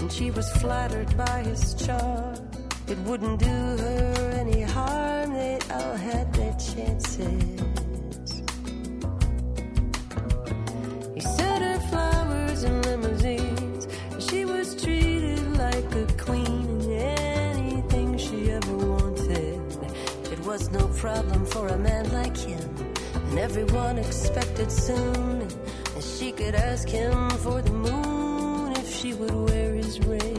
And 0.00 0.10
she 0.10 0.30
was 0.30 0.50
flattered 0.60 1.14
by 1.16 1.42
his 1.42 1.74
charm. 1.74 2.43
It 2.86 2.98
wouldn't 2.98 3.40
do 3.40 3.46
her 3.46 4.30
any 4.34 4.60
harm. 4.60 5.32
They 5.32 5.58
all 5.70 5.96
had 5.96 6.32
their 6.34 6.52
chances. 6.52 8.42
He 11.14 11.20
sent 11.20 11.62
her 11.64 11.80
flowers 11.88 12.62
and 12.62 12.84
limousines. 12.84 13.88
She 14.18 14.44
was 14.44 14.74
treated 14.82 15.56
like 15.56 15.94
a 15.94 16.06
queen 16.18 16.82
in 16.82 16.92
anything 16.92 18.18
she 18.18 18.50
ever 18.50 18.76
wanted. 18.76 19.60
It 20.30 20.40
was 20.44 20.70
no 20.70 20.86
problem 20.88 21.46
for 21.46 21.68
a 21.68 21.78
man 21.78 22.12
like 22.12 22.36
him. 22.36 22.68
And 23.30 23.38
everyone 23.38 23.98
expected 23.98 24.70
soon 24.70 25.38
that 25.94 26.04
she 26.04 26.32
could 26.32 26.54
ask 26.54 26.86
him 26.86 27.30
for 27.44 27.62
the 27.62 27.72
moon 27.72 28.72
if 28.72 28.94
she 28.94 29.14
would 29.14 29.34
wear 29.34 29.74
his 29.74 29.98
ring. 30.00 30.33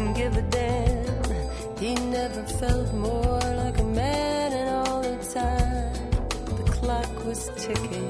Didn't 0.00 0.16
give 0.16 0.36
a 0.36 0.42
damn. 0.42 1.78
He 1.78 1.94
never 1.94 2.42
felt 2.42 2.92
more 2.94 3.40
like 3.62 3.78
a 3.78 3.84
man, 3.84 4.52
and 4.52 4.88
all 4.88 5.02
the 5.02 5.16
time 5.34 5.92
the 6.56 6.72
clock 6.72 7.24
was 7.26 7.50
ticking. 7.56 8.09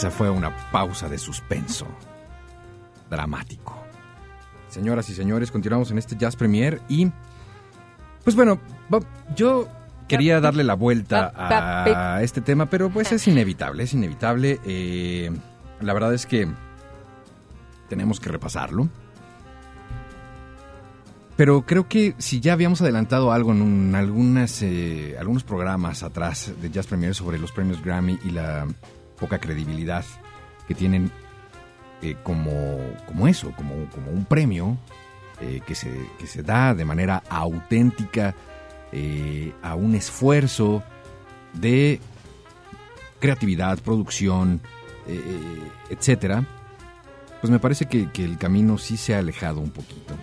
Esa 0.00 0.10
fue 0.10 0.30
una 0.30 0.56
pausa 0.72 1.10
de 1.10 1.18
suspenso. 1.18 1.86
Dramático. 3.10 3.76
Señoras 4.70 5.10
y 5.10 5.14
señores, 5.14 5.50
continuamos 5.50 5.90
en 5.90 5.98
este 5.98 6.16
Jazz 6.16 6.36
Premier 6.36 6.80
y... 6.88 7.12
Pues 8.24 8.34
bueno, 8.34 8.58
yo 9.36 9.68
quería 10.08 10.40
darle 10.40 10.64
la 10.64 10.72
vuelta 10.72 11.34
a 11.36 12.22
este 12.22 12.40
tema, 12.40 12.64
pero 12.64 12.88
pues 12.88 13.12
es 13.12 13.28
inevitable, 13.28 13.82
es 13.82 13.92
inevitable. 13.92 14.58
Eh, 14.64 15.30
la 15.82 15.92
verdad 15.92 16.14
es 16.14 16.24
que 16.24 16.48
tenemos 17.90 18.20
que 18.20 18.30
repasarlo. 18.30 18.88
Pero 21.36 21.66
creo 21.66 21.88
que 21.88 22.14
si 22.16 22.40
ya 22.40 22.54
habíamos 22.54 22.80
adelantado 22.80 23.32
algo 23.32 23.52
en 23.52 23.60
un- 23.60 23.94
algunas, 23.94 24.62
eh, 24.62 25.14
algunos 25.20 25.44
programas 25.44 26.02
atrás 26.02 26.54
de 26.58 26.70
Jazz 26.70 26.86
Premier 26.86 27.14
sobre 27.14 27.38
los 27.38 27.52
premios 27.52 27.84
Grammy 27.84 28.18
y 28.24 28.30
la 28.30 28.66
poca 29.20 29.38
credibilidad 29.38 30.04
que 30.66 30.74
tienen 30.74 31.12
eh, 32.02 32.16
como, 32.22 32.78
como 33.06 33.28
eso, 33.28 33.52
como, 33.54 33.74
como 33.90 34.10
un 34.10 34.24
premio 34.24 34.78
eh, 35.40 35.60
que, 35.66 35.74
se, 35.74 35.90
que 36.18 36.26
se 36.26 36.42
da 36.42 36.74
de 36.74 36.86
manera 36.86 37.22
auténtica 37.28 38.34
eh, 38.90 39.52
a 39.62 39.74
un 39.74 39.94
esfuerzo 39.94 40.82
de 41.52 42.00
creatividad, 43.18 43.78
producción, 43.80 44.60
etcétera, 45.90 46.46
pues 47.40 47.50
me 47.50 47.58
parece 47.58 47.86
que, 47.86 48.10
que 48.12 48.24
el 48.24 48.38
camino 48.38 48.78
sí 48.78 48.96
se 48.96 49.14
ha 49.14 49.18
alejado 49.18 49.60
un 49.60 49.70
poquito. 49.70 50.14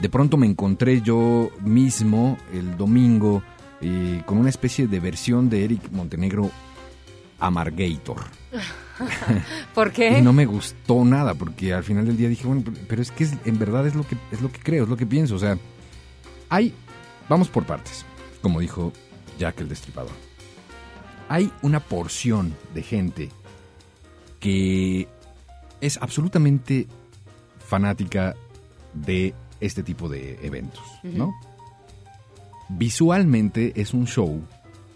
De 0.00 0.08
pronto 0.08 0.36
me 0.36 0.46
encontré 0.46 1.00
yo 1.00 1.50
mismo 1.60 2.36
el 2.52 2.76
domingo 2.76 3.42
con 4.26 4.38
una 4.38 4.50
especie 4.50 4.88
de 4.88 5.00
versión 5.00 5.48
de 5.48 5.64
Eric 5.64 5.90
Montenegro 5.92 6.50
Amargator. 7.46 8.22
¿Por 9.74 9.90
qué? 9.92 10.18
Y 10.18 10.22
no 10.22 10.32
me 10.32 10.46
gustó 10.46 11.04
nada, 11.04 11.34
porque 11.34 11.72
al 11.74 11.82
final 11.84 12.06
del 12.06 12.16
día 12.16 12.28
dije, 12.28 12.46
bueno, 12.46 12.62
pero 12.88 13.02
es 13.02 13.10
que 13.10 13.24
es- 13.24 13.36
en 13.44 13.58
verdad 13.58 13.86
es 13.86 13.94
lo 13.94 14.06
que, 14.06 14.16
es 14.30 14.40
lo 14.40 14.50
que 14.52 14.60
creo, 14.60 14.84
es 14.84 14.88
lo 14.90 14.96
que 14.96 15.06
pienso. 15.06 15.34
O 15.36 15.38
sea, 15.38 15.58
hay, 16.48 16.74
vamos 17.28 17.48
por 17.48 17.64
partes, 17.64 18.04
como 18.42 18.60
dijo 18.60 18.92
Jack 19.38 19.60
el 19.60 19.68
Destripador. 19.68 20.12
Hay 21.28 21.50
una 21.62 21.80
porción 21.80 22.54
de 22.74 22.82
gente 22.82 23.28
que 24.38 25.08
es 25.80 25.96
absolutamente 26.02 26.86
fanática 27.66 28.34
de 28.92 29.34
este 29.60 29.82
tipo 29.82 30.08
de 30.08 30.38
eventos, 30.42 30.82
¿no? 31.02 31.32
Visualmente 32.68 33.72
es 33.80 33.94
un 33.94 34.06
show 34.06 34.42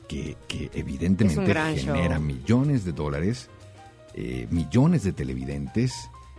que, 0.08 0.36
que 0.48 0.70
evidentemente 0.74 1.40
genera 1.76 2.16
show. 2.16 2.22
millones 2.24 2.84
de 2.84 2.92
dólares, 2.92 3.48
eh, 4.14 4.46
millones 4.50 5.02
de 5.04 5.12
televidentes, 5.12 5.92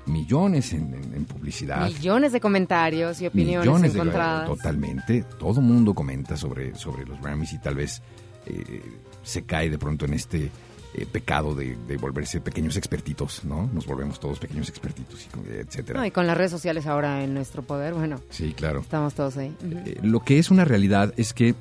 millones 0.05 0.71
en, 0.73 0.93
en- 0.93 1.13
en 1.13 1.25
publicidad. 1.25 1.87
Millones 1.87 2.31
de 2.31 2.39
comentarios 2.39 3.21
y 3.21 3.27
opiniones 3.27 3.67
millones 3.67 3.93
de 3.93 3.99
encontradas. 3.99 4.47
totalmente 4.47 5.23
todo 5.37 5.59
mundo 5.61 5.93
comenta 5.93 6.37
sobre, 6.37 6.75
sobre 6.75 7.05
los 7.05 7.19
Grammys 7.21 7.53
y 7.53 7.59
tal 7.59 7.75
vez 7.75 8.01
eh, 8.45 8.81
se 9.23 9.43
cae 9.43 9.69
de 9.69 9.77
pronto 9.77 10.05
en 10.05 10.13
este 10.13 10.49
eh, 10.93 11.05
pecado 11.11 11.53
de, 11.53 11.75
de 11.75 11.97
volverse 11.97 12.39
pequeños 12.39 12.77
expertitos 12.77 13.43
no 13.43 13.69
nos 13.73 13.85
volvemos 13.85 14.17
todos 14.21 14.39
pequeños 14.39 14.69
expertitos 14.69 15.27
y 15.27 15.53
etcétera 15.53 15.99
No, 15.99 16.05
y 16.05 16.11
con 16.11 16.25
las 16.25 16.37
redes 16.37 16.51
sociales 16.51 16.87
ahora 16.87 17.21
en 17.25 17.33
nuestro 17.33 17.61
poder, 17.63 17.93
bueno, 17.93 18.21
sí 18.29 18.53
claro 18.53 18.79
estamos 18.79 19.13
todos 19.13 19.35
ahí. 19.35 19.53
Eh, 19.85 19.99
lo 20.01 20.21
que 20.21 20.39
es 20.39 20.49
una 20.49 20.63
realidad 20.63 21.13
es 21.17 21.33
que 21.33 21.53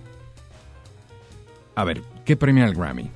a 1.77 1.85
ver 1.85 2.03
qué 2.25 2.37
premia 2.37 2.65
el 2.65 2.75
Grammy 2.75 3.09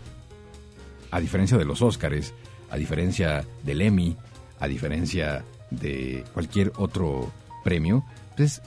a 1.11 1.19
diferencia 1.19 1.59
de 1.59 1.65
los 1.65 1.83
Óscares 1.83 2.33
a 2.71 2.77
diferencia 2.77 3.45
del 3.65 3.81
Emmy 3.81 4.17
a 4.61 4.69
diferencia 4.69 5.45
de 5.71 6.25
cualquier 6.33 6.73
otro 6.77 7.33
premio 7.65 8.05
pues 8.37 8.63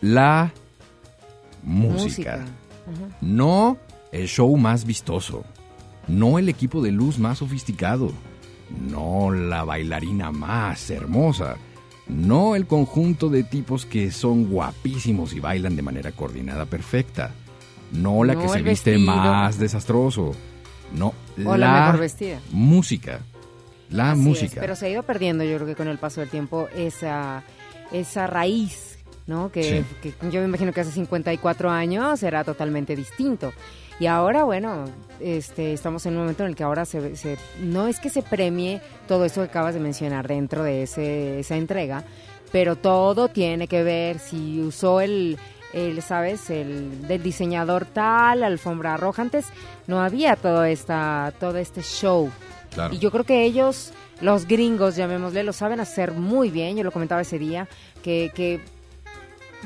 la 0.00 0.52
música. 1.62 2.44
No 3.20 3.76
el 4.12 4.26
show 4.26 4.56
más 4.56 4.84
vistoso. 4.84 5.44
No 6.08 6.38
el 6.38 6.48
equipo 6.48 6.82
de 6.82 6.90
luz 6.90 7.18
más 7.18 7.38
sofisticado. 7.38 8.12
No 8.88 9.30
la 9.30 9.64
bailarina 9.64 10.32
más 10.32 10.90
hermosa. 10.90 11.56
No 12.08 12.56
el 12.56 12.66
conjunto 12.66 13.28
de 13.28 13.44
tipos 13.44 13.86
que 13.86 14.10
son 14.10 14.46
guapísimos 14.50 15.32
y 15.34 15.40
bailan 15.40 15.76
de 15.76 15.82
manera 15.82 16.12
coordinada 16.12 16.66
perfecta. 16.66 17.32
No 17.92 18.24
la 18.24 18.34
No 18.34 18.42
que 18.42 18.48
se 18.48 18.62
viste 18.62 18.90
vestido. 18.92 19.14
más 19.14 19.58
desastroso. 19.58 20.32
No 20.94 21.12
O 21.46 21.56
la 21.56 21.82
mejor 21.86 22.00
vestida. 22.00 22.40
música. 22.52 23.20
La 23.90 24.12
Así 24.12 24.20
es, 24.20 24.26
música. 24.26 24.60
pero 24.60 24.76
se 24.76 24.86
ha 24.86 24.88
ido 24.90 25.02
perdiendo, 25.02 25.42
yo 25.44 25.56
creo 25.56 25.66
que 25.66 25.74
con 25.76 25.88
el 25.88 25.98
paso 25.98 26.20
del 26.20 26.30
tiempo, 26.30 26.68
esa, 26.76 27.42
esa 27.92 28.26
raíz, 28.28 28.98
¿no? 29.26 29.50
Que, 29.50 29.84
que 30.02 30.12
yo 30.30 30.40
me 30.40 30.46
imagino 30.46 30.72
que 30.72 30.80
hace 30.82 30.92
54 30.92 31.70
años 31.70 32.22
era 32.22 32.44
totalmente 32.44 32.94
distinto. 32.94 33.52
Y 33.98 34.06
ahora, 34.06 34.44
bueno, 34.44 34.84
este, 35.18 35.72
estamos 35.72 36.06
en 36.06 36.14
un 36.14 36.20
momento 36.20 36.44
en 36.44 36.50
el 36.50 36.56
que 36.56 36.62
ahora 36.62 36.84
se, 36.84 37.16
se- 37.16 37.36
no 37.60 37.86
es 37.88 37.98
que 38.00 38.10
se 38.10 38.22
premie 38.22 38.80
todo 39.08 39.24
eso 39.24 39.42
que 39.42 39.48
acabas 39.48 39.74
de 39.74 39.80
mencionar 39.80 40.26
dentro 40.28 40.62
de 40.62 40.84
ese, 40.84 41.40
esa 41.40 41.56
entrega, 41.56 42.04
pero 42.52 42.76
todo 42.76 43.28
tiene 43.28 43.66
que 43.68 43.82
ver 43.82 44.18
si 44.20 44.60
usó 44.60 45.00
el, 45.00 45.36
el 45.72 46.00
sabes, 46.02 46.50
el 46.50 47.06
del 47.06 47.22
diseñador 47.22 47.84
tal, 47.86 48.42
alfombra 48.42 48.96
roja. 48.96 49.22
Antes 49.22 49.46
no 49.86 50.00
había 50.02 50.36
todo, 50.36 50.64
esta, 50.64 51.32
todo 51.38 51.58
este 51.58 51.82
show. 51.82 52.30
Claro. 52.74 52.94
Y 52.94 52.98
yo 52.98 53.10
creo 53.10 53.24
que 53.24 53.42
ellos, 53.44 53.92
los 54.20 54.46
gringos, 54.46 54.96
llamémosle, 54.96 55.42
lo 55.44 55.52
saben 55.52 55.80
hacer 55.80 56.12
muy 56.12 56.50
bien. 56.50 56.76
Yo 56.76 56.84
lo 56.84 56.92
comentaba 56.92 57.20
ese 57.22 57.38
día, 57.38 57.68
que, 58.02 58.30
que 58.34 58.60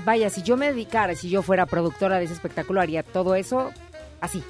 vaya, 0.04 0.30
si 0.30 0.42
yo 0.42 0.56
me 0.56 0.66
dedicara, 0.68 1.14
si 1.14 1.28
yo 1.28 1.42
fuera 1.42 1.66
productora 1.66 2.18
de 2.18 2.24
ese 2.24 2.34
espectáculo, 2.34 2.80
haría 2.80 3.02
todo 3.02 3.34
eso 3.34 3.70
así. 4.20 4.42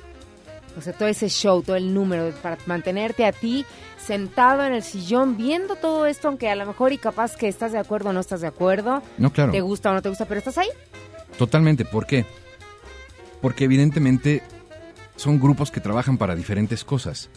O 0.77 0.81
sea, 0.81 0.93
todo 0.93 1.09
ese 1.09 1.29
show, 1.29 1.63
todo 1.63 1.77
el 1.77 1.95
número, 1.95 2.33
para 2.43 2.59
mantenerte 2.67 3.25
a 3.27 3.31
ti 3.33 3.65
sentado 3.97 4.65
en 4.65 4.73
el 4.73 4.83
sillón 4.83 5.37
viendo 5.37 5.77
todo 5.77 6.05
esto, 6.07 6.27
aunque 6.29 6.51
a 6.51 6.57
lo 6.57 6.67
mejor 6.67 6.93
y 6.93 6.99
capaz 6.99 7.37
que 7.37 7.47
estás 7.49 7.71
de 7.73 7.79
acuerdo 7.79 8.11
o 8.11 8.13
no 8.13 8.19
estás 8.21 8.41
de 8.41 8.49
acuerdo, 8.49 9.01
No, 9.17 9.33
claro. 9.33 9.53
te 9.53 9.61
gusta 9.61 9.91
o 9.91 9.95
no 9.95 10.03
te 10.03 10.09
gusta, 10.09 10.25
pero 10.27 10.39
estás 10.41 10.59
ahí. 10.59 10.69
Totalmente. 11.39 11.85
¿Por 11.85 12.07
qué? 12.07 12.25
Porque 13.41 13.65
evidentemente 13.65 14.43
son 15.17 15.39
grupos 15.41 15.71
que 15.71 15.81
trabajan 15.81 16.19
para 16.19 16.35
diferentes 16.35 16.85
cosas. 16.85 17.31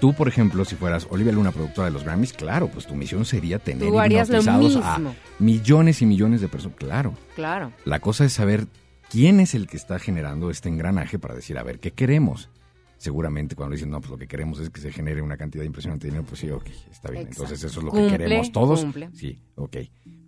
Tú, 0.00 0.12
por 0.12 0.28
ejemplo, 0.28 0.64
si 0.64 0.74
fueras 0.74 1.06
Olivia 1.10 1.32
Luna, 1.32 1.52
productora 1.52 1.86
de 1.86 1.92
los 1.92 2.04
Grammys, 2.04 2.32
claro, 2.32 2.68
pues 2.68 2.86
tu 2.86 2.94
misión 2.94 3.24
sería 3.24 3.58
tener 3.58 3.88
hipnotizados 3.88 4.76
a 4.82 5.00
millones 5.38 6.02
y 6.02 6.06
millones 6.06 6.40
de 6.40 6.48
personas. 6.48 6.76
Claro. 6.78 7.14
Claro. 7.36 7.72
La 7.84 8.00
cosa 8.00 8.24
es 8.24 8.32
saber 8.32 8.66
quién 9.10 9.40
es 9.40 9.54
el 9.54 9.66
que 9.66 9.76
está 9.76 9.98
generando 9.98 10.50
este 10.50 10.68
engranaje 10.68 11.18
para 11.18 11.34
decir, 11.34 11.56
a 11.56 11.62
ver, 11.62 11.78
¿qué 11.78 11.92
queremos? 11.92 12.50
Seguramente 12.98 13.54
cuando 13.54 13.74
dicen, 13.74 13.90
no, 13.90 14.00
pues 14.00 14.10
lo 14.10 14.18
que 14.18 14.26
queremos 14.26 14.58
es 14.60 14.70
que 14.70 14.80
se 14.80 14.90
genere 14.90 15.22
una 15.22 15.36
cantidad 15.36 15.64
impresionante 15.64 16.06
de 16.06 16.10
dinero, 16.10 16.26
pues 16.28 16.40
sí, 16.40 16.50
ok, 16.50 16.66
está 16.90 17.10
bien. 17.10 17.22
Exacto. 17.28 17.42
Entonces 17.44 17.64
eso 17.64 17.78
es 17.78 17.84
lo 17.84 17.90
Cumple, 17.90 18.10
que 18.10 18.18
queremos 18.18 18.52
todos. 18.52 18.80
cumple. 18.80 19.10
Sí, 19.14 19.40
ok. 19.56 19.76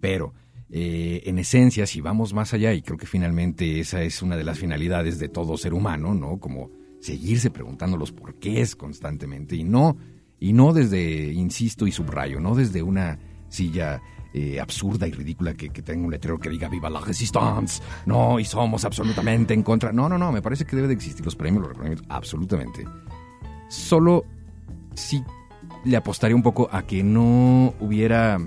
Pero 0.00 0.32
eh, 0.70 1.22
en 1.24 1.38
esencia, 1.38 1.86
si 1.86 2.00
vamos 2.00 2.34
más 2.34 2.52
allá, 2.52 2.72
y 2.72 2.82
creo 2.82 2.98
que 2.98 3.06
finalmente 3.06 3.78
esa 3.78 4.02
es 4.02 4.22
una 4.22 4.36
de 4.36 4.44
las 4.44 4.58
finalidades 4.58 5.18
de 5.18 5.28
todo 5.28 5.56
ser 5.56 5.74
humano, 5.74 6.14
¿no? 6.14 6.38
Como 6.38 6.70
seguirse 7.00 7.50
preguntando 7.50 7.96
los 7.96 8.10
porqués 8.10 8.74
constantemente 8.74 9.54
y 9.54 9.62
no, 9.62 9.96
y 10.40 10.52
no 10.52 10.72
desde, 10.72 11.32
insisto 11.32 11.86
y 11.86 11.92
subrayo, 11.92 12.40
no 12.40 12.54
desde 12.54 12.82
una 12.82 13.18
silla 13.48 14.02
eh, 14.34 14.58
absurda 14.60 15.06
y 15.06 15.12
ridícula 15.12 15.54
que, 15.54 15.70
tenga 15.70 16.04
un 16.04 16.10
letrero 16.10 16.38
que 16.38 16.50
diga 16.50 16.68
viva 16.68 16.90
la 16.90 17.00
resistance, 17.00 17.80
no, 18.04 18.40
y 18.40 18.44
somos 18.44 18.84
absolutamente 18.84 19.54
en 19.54 19.62
contra. 19.62 19.92
No, 19.92 20.08
no, 20.08 20.18
no, 20.18 20.32
me 20.32 20.42
parece 20.42 20.64
que 20.64 20.74
debe 20.74 20.88
de 20.88 20.94
existir 20.94 21.24
los 21.24 21.36
premios, 21.36 21.62
los 21.62 21.68
reconocimientos, 21.68 22.06
absolutamente. 22.10 22.84
Solo 23.68 24.24
sí 24.94 25.22
le 25.84 25.96
apostaría 25.96 26.34
un 26.34 26.42
poco 26.42 26.68
a 26.72 26.82
que 26.82 27.02
no 27.04 27.72
hubiera 27.80 28.38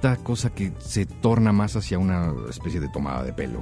esta 0.00 0.16
cosa 0.16 0.48
que 0.50 0.72
se 0.78 1.04
torna 1.04 1.52
más 1.52 1.76
hacia 1.76 1.98
una 1.98 2.32
especie 2.48 2.80
de 2.80 2.88
tomada 2.88 3.22
de 3.22 3.34
pelo, 3.34 3.60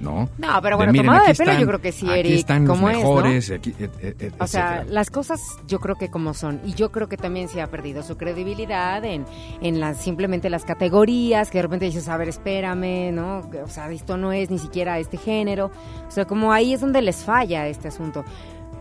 ¿no? 0.00 0.28
No, 0.36 0.60
pero 0.60 0.76
De, 0.76 0.76
bueno, 0.76 0.92
miren, 0.92 1.06
tomado 1.06 1.24
de 1.24 1.30
aquí 1.30 1.38
pelo 1.38 1.50
están- 1.52 1.60
yo 1.62 1.66
creo 1.66 1.80
que 1.80 1.92
sí, 1.92 2.10
aquí 2.10 2.18
Eric. 2.20 2.32
están 2.40 2.66
los 2.66 2.76
¿Cómo 2.76 2.90
es, 2.90 2.96
no? 2.96 3.02
mejores, 3.02 3.50
aquí, 3.52 3.74
et- 3.78 4.04
et- 4.04 4.22
et- 4.22 4.34
O 4.38 4.46
sea, 4.46 4.84
las 4.86 5.10
cosas 5.10 5.40
yo 5.66 5.78
creo 5.80 5.96
que 5.96 6.10
como 6.10 6.34
son. 6.34 6.60
Y 6.66 6.74
yo 6.74 6.92
creo 6.92 7.08
que 7.08 7.16
también 7.16 7.48
se 7.48 7.62
ha 7.62 7.68
perdido 7.68 8.02
su 8.02 8.18
credibilidad 8.18 9.02
en, 9.06 9.24
en 9.62 9.80
las, 9.80 9.96
simplemente 9.96 10.50
las 10.50 10.64
categorías, 10.66 11.50
que 11.50 11.56
de 11.56 11.62
repente 11.62 11.86
dices, 11.86 12.06
a 12.10 12.18
ver, 12.18 12.28
espérame, 12.28 13.10
¿no? 13.14 13.38
O 13.64 13.68
sea, 13.68 13.90
esto 13.90 14.18
no 14.18 14.30
es 14.32 14.50
ni 14.50 14.58
siquiera 14.58 14.98
este 14.98 15.16
género. 15.16 15.70
O 16.06 16.10
sea, 16.10 16.26
como 16.26 16.52
ahí 16.52 16.74
es 16.74 16.82
donde 16.82 17.00
les 17.00 17.24
falla 17.24 17.66
este 17.68 17.88
asunto. 17.88 18.26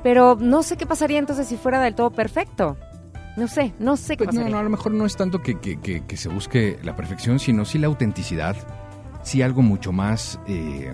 Pero 0.03 0.35
no 0.37 0.61
sé 0.61 0.75
qué 0.75 0.85
pasaría 0.85 1.19
entonces 1.19 1.47
si 1.47 1.55
fuera 1.55 1.79
del 1.79 1.95
todo 1.95 2.09
perfecto. 2.11 2.75
No 3.37 3.47
sé, 3.47 3.73
no 3.79 3.95
sé 3.97 4.17
qué 4.17 4.25
Pues 4.25 4.35
no, 4.35 4.57
a 4.57 4.63
lo 4.63 4.69
mejor 4.69 4.91
no 4.93 5.05
es 5.05 5.15
tanto 5.15 5.41
que, 5.41 5.59
que- 5.59 5.79
que- 5.79 6.01
que 6.05 6.17
se 6.17 6.27
busque 6.29 6.77
la 6.83 6.95
perfección, 6.95 7.39
sino 7.39 7.63
sí 7.65 7.77
la 7.79 7.87
autenticidad, 7.87 8.55
sí 9.23 9.41
algo 9.41 9.61
mucho 9.61 9.91
más 9.91 10.39
eh, 10.47 10.91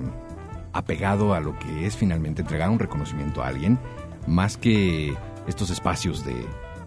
apegado 0.73 1.33
a 1.33 1.39
lo 1.39 1.57
que 1.57 1.85
es 1.85 1.95
finalmente 1.95 2.41
entregar 2.41 2.69
un 2.69 2.79
reconocimiento 2.79 3.43
a 3.43 3.47
alguien, 3.47 3.79
más 4.27 4.57
que 4.57 5.15
estos 5.47 5.69
espacios 5.71 6.23
de, 6.25 6.35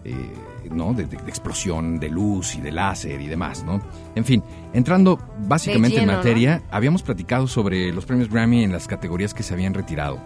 eh, 0.05 0.33
¿no? 0.71 0.93
de, 0.93 1.05
de- 1.05 1.17
de 1.17 1.29
explosión 1.29 1.99
de 1.99 2.09
luz 2.09 2.55
y 2.55 2.61
de 2.61 2.71
láser 2.71 3.19
y 3.19 3.27
demás, 3.27 3.63
¿no? 3.65 3.81
En 4.15 4.23
fin, 4.23 4.43
entrando 4.73 5.19
básicamente 5.47 5.99
lleno, 5.99 6.11
en 6.13 6.17
materia, 6.17 6.61
habíamos 6.71 7.03
platicado 7.03 7.47
sobre 7.47 7.91
los 7.91 8.05
premios 8.05 8.29
Grammy 8.29 8.63
en 8.63 8.71
las 8.71 8.87
categorías 8.87 9.33
que 9.33 9.43
se 9.43 9.53
habían 9.53 9.73
retirado. 9.73 10.19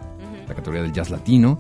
La 0.48 0.54
categoría 0.54 0.84
del 0.84 0.92
jazz 0.94 1.10
latino, 1.10 1.60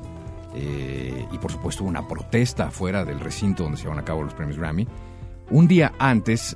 eh, 0.55 1.27
y 1.31 1.37
por 1.37 1.51
supuesto 1.51 1.83
una 1.83 2.07
protesta 2.07 2.71
fuera 2.71 3.03
del 3.03 3.19
recinto 3.19 3.63
donde 3.63 3.77
se 3.77 3.83
llevan 3.83 3.99
a 3.99 4.05
cabo 4.05 4.23
los 4.23 4.33
premios 4.33 4.57
Grammy. 4.57 4.87
Un 5.49 5.67
día 5.67 5.93
antes, 5.99 6.55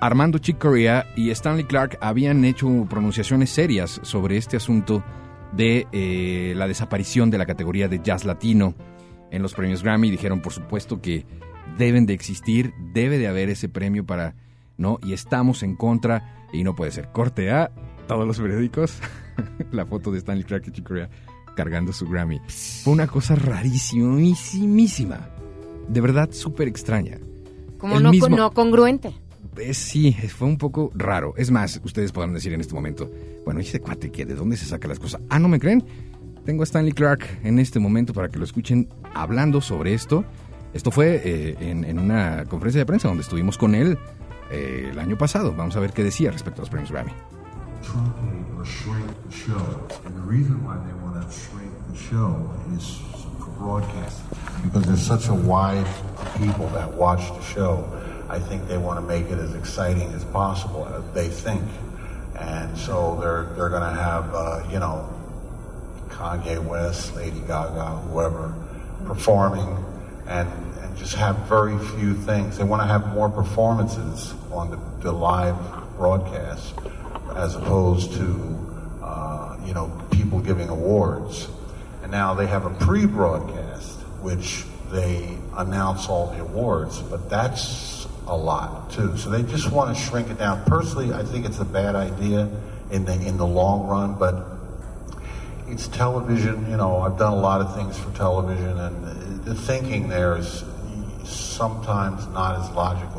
Armando 0.00 0.38
Chick 0.38 0.58
Corea 0.58 1.06
y 1.16 1.30
Stanley 1.30 1.64
Clark 1.64 1.98
habían 2.00 2.44
hecho 2.44 2.68
pronunciaciones 2.88 3.50
serias 3.50 4.00
sobre 4.02 4.36
este 4.36 4.56
asunto 4.56 5.04
de 5.52 5.86
eh, 5.92 6.54
la 6.56 6.66
desaparición 6.66 7.30
de 7.30 7.38
la 7.38 7.46
categoría 7.46 7.88
de 7.88 8.00
jazz 8.02 8.24
latino 8.24 8.74
en 9.30 9.42
los 9.42 9.54
premios 9.54 9.82
Grammy. 9.82 10.10
Dijeron, 10.10 10.40
por 10.40 10.52
supuesto, 10.52 11.00
que 11.00 11.26
deben 11.76 12.06
de 12.06 12.14
existir, 12.14 12.72
debe 12.92 13.18
de 13.18 13.28
haber 13.28 13.50
ese 13.50 13.68
premio 13.68 14.04
para, 14.04 14.34
¿no? 14.76 14.98
Y 15.02 15.12
estamos 15.12 15.62
en 15.62 15.76
contra 15.76 16.46
y 16.52 16.64
no 16.64 16.74
puede 16.74 16.90
ser. 16.90 17.12
Corte 17.12 17.50
a 17.50 17.70
todos 18.08 18.26
los 18.26 18.40
periódicos 18.40 18.98
la 19.72 19.84
foto 19.84 20.10
de 20.10 20.18
Stanley 20.18 20.44
Clark 20.44 20.64
y 20.68 20.70
Chick 20.70 20.86
Corea 20.86 21.10
cargando 21.56 21.92
su 21.92 22.06
Grammy. 22.08 22.40
Fue 22.84 22.92
una 22.92 23.08
cosa 23.08 23.34
rarísimísima. 23.34 25.28
De 25.88 26.00
verdad, 26.00 26.30
súper 26.32 26.68
extraña. 26.68 27.18
Como 27.78 27.98
no, 28.00 28.10
mismo- 28.10 28.36
no 28.36 28.50
congruente. 28.52 29.12
Sí, 29.72 30.12
fue 30.12 30.46
un 30.48 30.58
poco 30.58 30.92
raro. 30.94 31.32
Es 31.36 31.50
más, 31.50 31.80
ustedes 31.82 32.12
podrán 32.12 32.34
decir 32.34 32.52
en 32.52 32.60
este 32.60 32.74
momento, 32.74 33.10
bueno, 33.44 33.60
¿y 33.60 33.62
ese 33.64 33.80
cuate 33.80 34.10
qué? 34.10 34.26
¿De 34.26 34.34
dónde 34.34 34.56
se 34.56 34.66
saca 34.66 34.86
las 34.86 34.98
cosas? 34.98 35.20
Ah, 35.30 35.38
¿no 35.38 35.48
me 35.48 35.58
creen? 35.58 35.82
Tengo 36.44 36.62
a 36.62 36.64
Stanley 36.64 36.92
Clark 36.92 37.24
en 37.42 37.58
este 37.58 37.78
momento 37.80 38.12
para 38.12 38.28
que 38.28 38.38
lo 38.38 38.44
escuchen 38.44 38.88
hablando 39.14 39.60
sobre 39.62 39.94
esto. 39.94 40.24
Esto 40.74 40.90
fue 40.90 41.22
eh, 41.24 41.56
en, 41.60 41.84
en 41.84 41.98
una 41.98 42.44
conferencia 42.44 42.80
de 42.80 42.86
prensa 42.86 43.08
donde 43.08 43.22
estuvimos 43.22 43.56
con 43.56 43.74
él 43.74 43.96
eh, 44.50 44.88
el 44.92 44.98
año 44.98 45.16
pasado. 45.16 45.54
Vamos 45.56 45.74
a 45.76 45.80
ver 45.80 45.92
qué 45.92 46.04
decía 46.04 46.30
respecto 46.30 46.60
a 46.60 46.62
los 46.62 46.70
premios 46.70 46.92
Grammy. 46.92 47.12
Truncate 47.86 48.58
or 48.58 48.64
shrink 48.64 49.10
the 49.24 49.32
show. 49.32 49.88
And 50.04 50.16
the 50.16 50.20
reason 50.22 50.62
why 50.64 50.76
they 50.86 50.92
want 51.04 51.22
to 51.22 51.38
shrink 51.38 51.72
the 51.88 51.96
show 51.96 52.50
is 52.74 52.98
for 53.38 53.50
broadcast. 53.58 54.22
Because 54.64 54.82
there's 54.84 55.06
such 55.06 55.28
a 55.28 55.34
wide 55.34 55.86
people 56.38 56.66
that 56.68 56.92
watch 56.92 57.28
the 57.28 57.42
show, 57.42 57.86
I 58.28 58.38
think 58.38 58.66
they 58.66 58.78
want 58.78 58.98
to 58.98 59.06
make 59.06 59.26
it 59.26 59.38
as 59.38 59.54
exciting 59.54 60.12
as 60.12 60.24
possible, 60.24 60.84
they 61.14 61.28
think. 61.28 61.62
And 62.38 62.76
so 62.76 63.18
they're, 63.20 63.44
they're 63.54 63.70
going 63.70 63.88
to 63.94 64.02
have, 64.02 64.34
uh, 64.34 64.68
you 64.70 64.78
know, 64.78 65.08
Kanye 66.08 66.62
West, 66.62 67.14
Lady 67.14 67.40
Gaga, 67.40 68.02
whoever, 68.08 68.54
performing 69.06 69.84
and, 70.26 70.48
and 70.80 70.96
just 70.96 71.14
have 71.14 71.36
very 71.48 71.78
few 71.96 72.14
things. 72.14 72.58
They 72.58 72.64
want 72.64 72.82
to 72.82 72.86
have 72.86 73.14
more 73.14 73.28
performances 73.28 74.34
on 74.50 74.70
the, 74.70 74.78
the 75.02 75.12
live 75.12 75.56
broadcast 75.96 76.74
as 77.36 77.54
opposed 77.54 78.12
to, 78.14 78.98
uh, 79.02 79.56
you 79.64 79.74
know, 79.74 79.92
people 80.10 80.40
giving 80.40 80.68
awards. 80.68 81.48
And 82.02 82.10
now 82.10 82.34
they 82.34 82.46
have 82.46 82.64
a 82.64 82.70
pre-broadcast, 82.70 84.00
which 84.22 84.64
they 84.90 85.36
announce 85.56 86.08
all 86.08 86.28
the 86.28 86.40
awards, 86.40 87.00
but 87.02 87.28
that's 87.28 88.06
a 88.26 88.36
lot 88.36 88.90
too. 88.90 89.16
So 89.16 89.30
they 89.30 89.42
just 89.42 89.70
want 89.70 89.96
to 89.96 90.02
shrink 90.02 90.30
it 90.30 90.38
down. 90.38 90.64
Personally, 90.64 91.12
I 91.12 91.22
think 91.22 91.46
it's 91.46 91.58
a 91.58 91.64
bad 91.64 91.94
idea 91.94 92.48
in 92.90 93.04
the 93.04 93.14
in 93.14 93.36
the 93.36 93.46
long 93.46 93.86
run, 93.86 94.14
but 94.18 94.46
it's 95.68 95.88
television. 95.88 96.70
You 96.70 96.76
know, 96.76 96.98
I've 96.98 97.18
done 97.18 97.32
a 97.32 97.40
lot 97.40 97.60
of 97.60 97.74
things 97.74 97.98
for 97.98 98.10
television, 98.16 98.78
and 98.78 99.44
the 99.44 99.54
thinking 99.54 100.08
there 100.08 100.36
is 100.36 100.64
sometimes 101.24 102.26
not 102.28 102.60
as 102.60 102.70
logical 102.70 103.15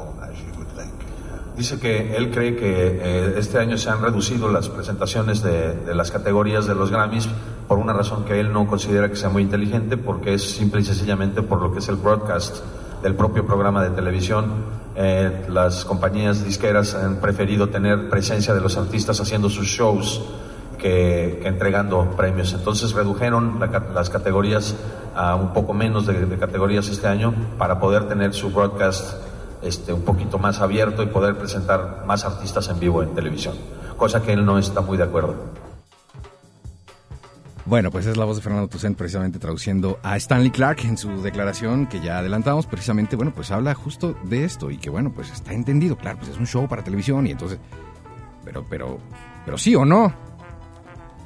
Dice 1.57 1.79
que 1.79 2.15
él 2.15 2.29
cree 2.29 2.55
que 2.55 2.99
eh, 3.01 3.33
este 3.37 3.57
año 3.57 3.79
se 3.79 3.89
han 3.89 3.99
reducido 3.99 4.47
las 4.47 4.69
presentaciones 4.69 5.41
de, 5.41 5.95
las 5.95 6.11
categorías 6.11 6.67
de 6.67 6.75
los 6.75 6.91
Grammys 6.91 7.27
por 7.67 7.79
una 7.79 7.93
razón 7.93 8.25
que 8.25 8.39
él 8.39 8.53
no 8.53 8.67
considera 8.67 9.09
que 9.09 9.15
sea 9.15 9.29
muy 9.29 9.41
inteligente, 9.41 9.97
porque 9.97 10.35
es 10.35 10.51
simple 10.51 10.81
y 10.81 10.83
sencillamente 10.83 11.41
por 11.41 11.59
lo 11.59 11.73
que 11.73 11.79
es 11.79 11.89
el 11.89 11.95
broadcast 11.95 12.57
del 13.01 13.15
propio 13.15 13.47
programa 13.47 13.83
de 13.83 13.89
televisión. 13.89 14.65
Eh, 14.95 15.47
las 15.49 15.83
compañías 15.83 16.45
disqueras 16.45 16.93
han 16.93 17.15
preferido 17.15 17.69
tener 17.69 18.07
presencia 18.07 18.53
de 18.53 18.61
los 18.61 18.77
artistas 18.77 19.19
haciendo 19.19 19.49
sus 19.49 19.65
shows 19.65 20.21
que, 20.77 21.41
entregando 21.43 22.11
premios. 22.15 22.53
Entonces 22.53 22.93
redujeron 22.93 23.59
la 23.59 23.83
las 23.95 24.11
categorías 24.11 24.75
a 25.15 25.33
un 25.33 25.53
poco 25.53 25.73
menos 25.73 26.05
de, 26.05 26.27
de 26.27 26.37
categorías 26.37 26.87
este 26.87 27.07
año 27.07 27.33
para 27.57 27.79
poder 27.79 28.07
tener 28.07 28.35
su 28.35 28.51
broadcast 28.51 29.26
este, 29.61 29.93
un 29.93 30.01
poquito 30.01 30.37
más 30.37 30.59
abierto 30.59 31.03
y 31.03 31.07
poder 31.07 31.37
presentar 31.37 32.03
más 32.05 32.25
artistas 32.25 32.69
en 32.69 32.79
vivo 32.79 33.03
en 33.03 33.13
televisión, 33.13 33.55
cosa 33.97 34.21
que 34.21 34.33
él 34.33 34.45
no 34.45 34.57
está 34.57 34.81
muy 34.81 34.97
de 34.97 35.03
acuerdo. 35.03 35.35
Bueno, 37.67 37.91
pues 37.91 38.05
es 38.05 38.15
la 38.15 38.23
voz 38.23 38.37
de 38.37 38.41
Fernando 38.41 38.69
Toussaint 38.69 38.97
precisamente 38.97 39.39
traduciendo 39.39 39.99
a 40.01 40.15
Stanley 40.15 40.51
Clark 40.51 40.85
en 40.85 40.97
su 40.97 41.21
declaración 41.21 41.85
que 41.87 41.99
ya 41.99 42.19
adelantamos, 42.19 42.65
precisamente, 42.65 43.17
bueno, 43.17 43.33
pues 43.35 43.51
habla 43.51 43.73
justo 43.73 44.15
de 44.23 44.45
esto 44.45 44.71
y 44.71 44.77
que 44.77 44.89
bueno, 44.89 45.11
pues 45.13 45.29
está 45.31 45.51
entendido, 45.51 45.97
claro, 45.97 46.17
pues 46.19 46.31
es 46.31 46.37
un 46.37 46.47
show 46.47 46.65
para 46.69 46.81
televisión 46.81 47.27
y 47.27 47.31
entonces, 47.31 47.59
pero, 48.45 48.65
pero, 48.69 48.99
pero 49.43 49.57
sí 49.57 49.75
o 49.75 49.83
no. 49.83 50.13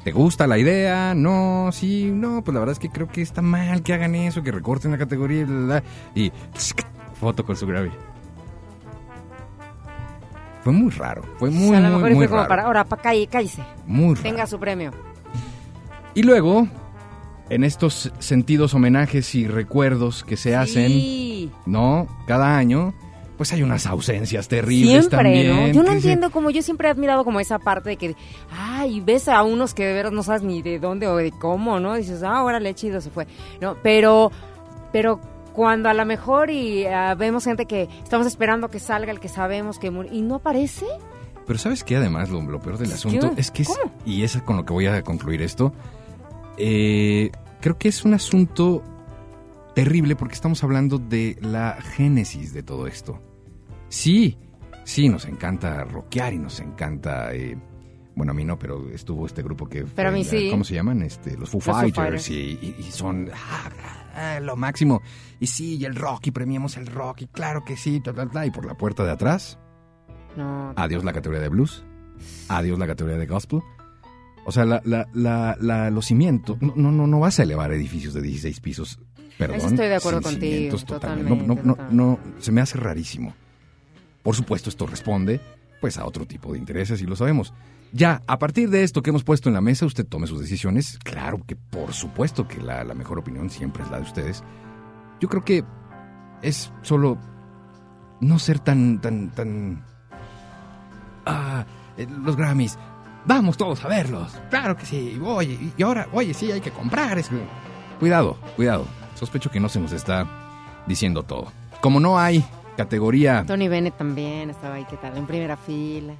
¿Te 0.03 0.11
gusta 0.11 0.47
la 0.47 0.57
idea? 0.57 1.13
No, 1.13 1.69
sí, 1.71 2.09
no, 2.11 2.43
pues 2.43 2.55
la 2.55 2.59
verdad 2.59 2.73
es 2.73 2.79
que 2.79 2.89
creo 2.89 3.07
que 3.07 3.21
está 3.21 3.43
mal 3.43 3.83
que 3.83 3.93
hagan 3.93 4.15
eso, 4.15 4.41
que 4.41 4.51
recorten 4.51 4.89
la 4.89 4.97
categoría 4.97 5.45
y, 6.15 6.31
tsk, 6.31 6.81
foto 7.19 7.45
con 7.45 7.55
su 7.55 7.67
Grammy. 7.67 7.91
Fue 10.63 10.73
muy 10.73 10.91
raro, 10.91 11.23
fue 11.37 11.49
muy, 11.49 11.75
a 11.75 11.79
lo 11.79 11.87
muy, 11.87 11.95
mejor 11.95 12.09
muy 12.11 12.17
fue 12.17 12.27
como 12.27 12.37
raro. 12.41 12.49
para, 12.49 12.63
ahora, 12.65 12.83
para 12.85 13.01
calle, 13.01 13.27
cállese. 13.27 13.63
Muy 13.87 14.15
raro. 14.15 14.21
Tenga 14.23 14.45
su 14.47 14.59
premio. 14.59 14.91
Y 16.13 16.23
luego, 16.23 16.67
en 17.49 17.63
estos 17.63 18.11
sentidos 18.19 18.73
homenajes 18.73 19.33
y 19.35 19.47
recuerdos 19.47 20.23
que 20.23 20.37
se 20.37 20.55
hacen, 20.55 20.87
Sí. 20.89 21.51
¿no? 21.65 22.07
Cada 22.27 22.57
año, 22.57 22.93
pues 23.37 23.51
hay 23.53 23.63
unas 23.63 23.87
ausencias 23.87 24.47
terribles 24.47 25.05
Siempre, 25.07 25.17
también. 25.17 25.47
¿no? 25.55 25.67
Yo 25.69 25.79
no 25.81 25.85
que 25.85 25.89
se- 25.91 25.95
entiendo 25.95 26.29
como 26.31 26.49
yo 26.51 26.61
siempre 26.61 26.87
he 26.89 26.91
admirado 26.91 27.23
como 27.25 27.39
esa 27.39 27.57
parte 27.57 27.89
de 27.89 27.97
que, 27.97 28.15
ay, 28.55 28.99
ves 28.99 29.27
a 29.29 29.41
unos 29.43 29.73
que 29.73 29.83
de 29.85 29.93
veras 29.93 30.11
no 30.11 30.21
sabes 30.21 30.43
ni 30.43 30.61
de 30.61 30.77
dónde 30.79 31.07
o 31.07 31.15
de 31.15 31.31
cómo, 31.31 31.79
¿no? 31.79 31.95
Dices, 31.95 32.21
ah, 32.23 32.43
órale, 32.43 32.75
chido, 32.75 33.01
se 33.01 33.09
fue. 33.09 33.25
No, 33.59 33.75
pero, 33.81 34.31
pero 34.93 35.19
cuando 35.53 35.89
a 35.89 35.93
lo 35.93 36.05
mejor 36.05 36.49
y 36.49 36.85
ah, 36.85 37.15
vemos 37.15 37.43
gente 37.45 37.65
que 37.65 37.89
estamos 38.03 38.27
esperando 38.27 38.69
que 38.69 38.79
salga 38.79 39.11
el 39.11 39.19
que 39.19 39.27
sabemos 39.29 39.79
que 39.79 39.91
murió 39.91 40.11
y 40.13 40.21
no 40.21 40.35
aparece, 40.35 40.85
Pero 41.47 41.59
¿sabes 41.59 41.83
qué? 41.83 41.97
Además, 41.97 42.29
lo, 42.29 42.41
lo 42.41 42.59
peor 42.59 42.77
del 42.77 42.91
asunto 42.91 43.33
¿Qué? 43.35 43.41
es 43.41 43.51
que 43.51 43.63
es, 43.63 43.67
¿Cómo? 43.67 43.93
y 44.05 44.23
es 44.23 44.37
con 44.43 44.57
lo 44.57 44.65
que 44.65 44.73
voy 44.73 44.87
a 44.87 45.01
concluir 45.01 45.41
esto, 45.41 45.73
eh, 46.57 47.31
creo 47.59 47.77
que 47.77 47.89
es 47.89 48.05
un 48.05 48.13
asunto 48.13 48.83
terrible 49.75 50.15
porque 50.15 50.35
estamos 50.35 50.63
hablando 50.63 50.97
de 50.97 51.37
la 51.41 51.77
génesis 51.81 52.53
de 52.53 52.63
todo 52.63 52.87
esto. 52.87 53.21
Sí, 53.89 54.37
sí, 54.83 55.09
nos 55.09 55.25
encanta 55.25 55.83
rockear 55.83 56.33
y 56.33 56.39
nos 56.39 56.59
encanta... 56.59 57.33
eh, 57.33 57.57
bueno, 58.15 58.31
a 58.33 58.35
mí 58.35 58.43
no, 58.43 58.59
pero 58.59 58.89
estuvo 58.89 59.25
este 59.25 59.41
grupo 59.41 59.67
que... 59.67 59.81
fue 59.83 59.91
Pero 59.95 60.09
a 60.09 60.11
mí 60.11 60.23
sí. 60.25 60.49
¿Cómo 60.51 60.63
se 60.65 60.75
llaman? 60.75 61.01
Este, 61.01 61.37
los 61.37 61.49
Foo 61.49 61.59
Los 61.59 61.65
Foo 61.65 61.73
Fighters. 61.73 61.95
Fighters. 61.95 62.29
y, 62.29 62.59
y- 62.61 62.75
y 62.79 62.91
son 62.91 63.29
ah, 63.33 63.69
ah, 64.15 64.39
lo 64.41 64.55
máximo. 64.55 65.01
Y 65.39 65.47
sí, 65.47 65.77
y 65.77 65.85
el 65.85 65.95
rock, 65.95 66.27
y 66.27 66.31
premiamos 66.31 66.77
el 66.77 66.87
rock, 66.87 67.21
y 67.23 67.27
claro 67.27 67.63
que 67.65 67.77
sí, 67.77 67.99
ta, 67.99 68.13
ta, 68.13 68.27
ta, 68.29 68.45
y 68.45 68.51
por 68.51 68.65
la 68.65 68.75
puerta 68.75 69.03
de 69.03 69.11
atrás... 69.11 69.57
no. 70.35 70.73
Adiós 70.75 71.03
la 71.03 71.13
categoría 71.13 71.41
de 71.41 71.49
blues. 71.49 71.83
Adiós 72.49 72.77
la 72.79 72.87
categoría 72.87 73.17
de 73.17 73.25
gospel. 73.27 73.61
O 74.45 74.51
sea, 74.51 74.65
la, 74.65 74.81
la, 74.85 75.07
la, 75.13 75.55
la- 75.59 75.89
los 75.91 76.05
cimientos. 76.05 76.57
No, 76.61 76.73
no, 76.91 77.05
no, 77.07 77.19
vas 77.19 77.39
a 77.39 77.43
elevar 77.43 77.71
edificios 77.71 78.13
de 78.13 78.21
16 78.21 78.59
pisos. 78.59 78.99
Perdón. 79.37 79.57
Eso 79.57 79.67
estoy 79.67 79.87
de 79.87 79.95
acuerdo 79.95 80.21
contigo, 80.21 80.41
cimientos, 80.53 80.85
totalmente, 80.85 81.29
No, 81.29 81.35
no, 81.35 81.47
no, 81.63 81.73
totalmente. 81.73 81.95
no, 81.95 82.19
se 82.39 82.51
me 82.51 82.61
hace 82.61 82.77
rarísimo. 82.77 83.33
Por 84.23 84.35
supuesto, 84.35 84.69
esto 84.69 84.85
responde 84.87 85.41
pues 85.79 85.97
a 85.97 86.05
otro 86.05 86.25
tipo 86.27 86.53
de 86.53 86.59
intereses 86.59 87.01
y 87.01 87.05
lo 87.05 87.15
sabemos. 87.15 87.53
Ya, 87.93 88.21
a 88.25 88.39
partir 88.39 88.69
de 88.69 88.83
esto 88.83 89.01
que 89.01 89.09
hemos 89.09 89.23
puesto 89.23 89.49
en 89.49 89.55
la 89.55 89.61
mesa, 89.61 89.85
usted 89.85 90.05
tome 90.05 90.27
sus 90.27 90.39
decisiones. 90.39 90.97
Claro 91.03 91.41
que 91.45 91.55
por 91.55 91.93
supuesto 91.93 92.47
que 92.47 92.61
la, 92.61 92.83
la 92.83 92.93
mejor 92.93 93.19
opinión 93.19 93.49
siempre 93.49 93.83
es 93.83 93.91
la 93.91 93.97
de 93.97 94.03
ustedes. 94.03 94.43
Yo 95.19 95.27
creo 95.27 95.43
que 95.43 95.63
es 96.41 96.71
solo 96.81 97.17
no 98.21 98.39
ser 98.39 98.59
tan, 98.59 99.01
tan, 99.01 99.31
tan... 99.31 99.83
Ah, 101.25 101.65
eh, 101.97 102.07
los 102.23 102.35
Grammys. 102.35 102.77
Vamos 103.25 103.57
todos 103.57 103.83
a 103.83 103.87
verlos. 103.87 104.39
Claro 104.49 104.75
que 104.77 104.85
sí. 104.85 105.19
Oye, 105.23 105.59
y 105.77 105.83
ahora, 105.83 106.07
oye, 106.13 106.33
sí, 106.33 106.51
hay 106.51 106.61
que 106.61 106.71
comprar. 106.71 107.21
Cuidado, 107.99 108.37
cuidado. 108.55 108.85
Sospecho 109.15 109.51
que 109.51 109.59
no 109.59 109.69
se 109.69 109.79
nos 109.79 109.91
está 109.91 110.27
diciendo 110.87 111.23
todo. 111.23 111.51
Como 111.81 111.99
no 111.99 112.17
hay 112.17 112.43
categoría... 112.77 113.43
Tony 113.45 113.67
Bennett 113.67 113.97
también 113.97 114.49
estaba 114.49 114.75
ahí, 114.75 114.85
¿qué 114.89 114.97
tal? 114.97 115.17
En 115.17 115.27
primera 115.27 115.57
fila. 115.57 116.13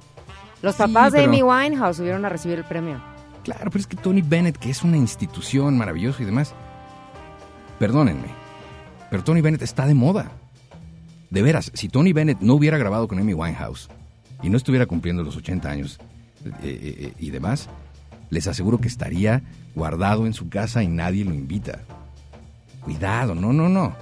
Los 0.62 0.76
Sí, 0.76 0.82
papás 0.82 1.12
de 1.12 1.24
Amy 1.24 1.42
Winehouse 1.42 1.96
subieron 1.98 2.24
a 2.24 2.28
recibir 2.28 2.58
el 2.58 2.64
premio. 2.64 3.02
Claro, 3.42 3.70
pero 3.70 3.80
es 3.80 3.86
que 3.86 3.96
Tony 3.96 4.22
Bennett, 4.22 4.56
que 4.56 4.70
es 4.70 4.82
una 4.84 4.96
institución 4.96 5.76
maravillosa 5.76 6.22
y 6.22 6.26
demás, 6.26 6.54
perdónenme, 7.78 8.28
pero 9.10 9.24
Tony 9.24 9.40
Bennett 9.40 9.62
está 9.62 9.86
de 9.86 9.94
moda. 9.94 10.30
De 11.30 11.42
veras, 11.42 11.72
si 11.74 11.88
Tony 11.88 12.12
Bennett 12.12 12.40
no 12.40 12.54
hubiera 12.54 12.78
grabado 12.78 13.08
con 13.08 13.18
Amy 13.18 13.34
Winehouse 13.34 13.88
y 14.42 14.50
no 14.50 14.56
estuviera 14.56 14.86
cumpliendo 14.86 15.22
los 15.22 15.36
80 15.36 15.68
años 15.68 15.98
eh, 16.44 16.50
eh, 16.62 16.94
eh, 16.98 17.14
y 17.18 17.30
demás, 17.30 17.68
les 18.30 18.46
aseguro 18.46 18.78
que 18.78 18.88
estaría 18.88 19.42
guardado 19.74 20.26
en 20.26 20.34
su 20.34 20.48
casa 20.48 20.82
y 20.82 20.88
nadie 20.88 21.24
lo 21.24 21.34
invita. 21.34 21.80
Cuidado, 22.82 23.34
no, 23.34 23.52
no, 23.52 23.68
no. 23.68 23.96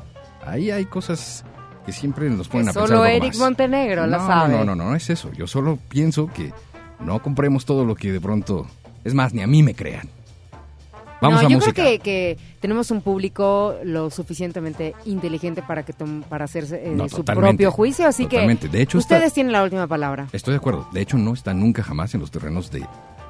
Ahí 0.44 0.70
hay 0.70 0.84
cosas 0.86 1.44
que 1.90 1.98
siempre 1.98 2.30
nos 2.30 2.48
ponen 2.48 2.68
a 2.68 2.72
Que 2.72 2.78
pensar. 2.78 2.88
solo 2.96 3.04
Eric 3.04 3.28
más. 3.34 3.38
Montenegro 3.38 4.06
la 4.06 4.18
no, 4.18 4.26
sabe. 4.26 4.52
No, 4.54 4.64
no, 4.64 4.74
no, 4.76 4.84
no 4.90 4.94
es 4.94 5.10
eso. 5.10 5.30
Yo 5.32 5.46
solo 5.46 5.76
pienso 5.88 6.28
que 6.28 6.52
no 7.00 7.20
compremos 7.20 7.64
todo 7.64 7.84
lo 7.84 7.94
que 7.96 8.12
de 8.12 8.20
pronto... 8.20 8.66
Es 9.04 9.14
más, 9.14 9.32
ni 9.34 9.42
a 9.42 9.46
mí 9.46 9.62
me 9.62 9.74
crean. 9.74 10.08
Vamos 11.22 11.42
no, 11.42 11.48
a 11.48 11.50
yo 11.50 11.56
música. 11.56 11.72
creo 11.72 11.86
que, 11.92 11.98
que 11.98 12.38
tenemos 12.60 12.90
un 12.90 13.02
público 13.02 13.74
lo 13.84 14.08
suficientemente 14.10 14.94
inteligente 15.04 15.62
para 15.62 15.82
que 15.82 15.92
tom- 15.92 16.22
para 16.22 16.44
hacerse 16.46 16.76
eh, 16.86 16.92
No, 16.94 17.08
su 17.08 17.24
propio 17.24 17.70
juicio, 17.72 18.06
así 18.06 18.24
totalmente. 18.24 18.68
que 18.70 18.76
De 18.76 18.82
hecho, 18.82 18.98
ustedes 18.98 19.24
está- 19.24 19.34
tienen 19.34 19.52
la 19.52 19.62
última 19.62 19.86
palabra. 19.86 20.28
Estoy 20.32 20.52
de 20.52 20.58
acuerdo. 20.58 20.88
De 20.92 21.00
hecho, 21.02 21.18
no 21.18 21.34
está 21.34 21.52
nunca 21.52 21.82
jamás 21.82 22.14
en 22.14 22.20
los 22.20 22.30
terrenos 22.30 22.70
de 22.70 22.86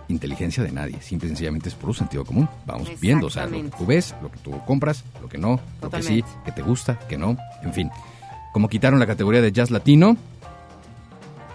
inteligencia 0.09 0.63
de 0.63 0.71
nadie. 0.73 1.01
Simple 1.03 1.27
y 1.27 1.31
sencillamente 1.31 1.69
es 1.69 1.75
puro 1.75 1.93
sentido 1.95 2.25
común. 2.25 2.49
Vamos 2.67 2.89
viendo, 3.01 3.27
o 3.27 3.31
sea, 3.31 3.47
lo 3.47 3.61
que 3.63 3.71
tú 3.77 3.87
ves, 3.87 4.15
lo 4.23 4.31
que 4.31 4.39
tú 4.39 4.61
compras, 4.67 5.05
lo 5.21 5.29
que 5.29 5.39
no, 5.39 5.59
lo 5.83 5.91
que 5.91 6.03
sí, 6.03 6.25
que 6.45 6.53
te 6.53 6.63
gusta, 6.63 6.99
que 7.09 7.17
no, 7.19 7.37
en 7.63 7.73
fin. 7.73 7.91
Como 8.53 8.69
quitaron 8.69 8.99
la 8.99 9.07
categoría 9.07 9.41
de 9.41 9.53
jazz 9.53 9.71
latino, 9.71 10.17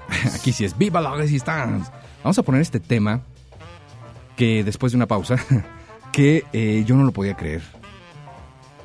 aquí 0.34 0.54
sí 0.54 0.66
es 0.66 0.78
Viva 0.78 1.02
la 1.02 1.14
Resistance. 1.16 1.92
Vamos 2.24 2.38
a 2.38 2.44
poner 2.44 2.62
este 2.62 2.80
tema 2.80 3.22
que 4.36 4.64
después 4.64 4.92
de 4.92 4.98
una 4.98 5.08
pausa, 5.08 5.36
que 6.12 6.46
eh, 6.54 6.84
yo 6.86 6.96
no 6.96 7.04
lo 7.04 7.12
podía 7.12 7.36
creer. 7.36 7.64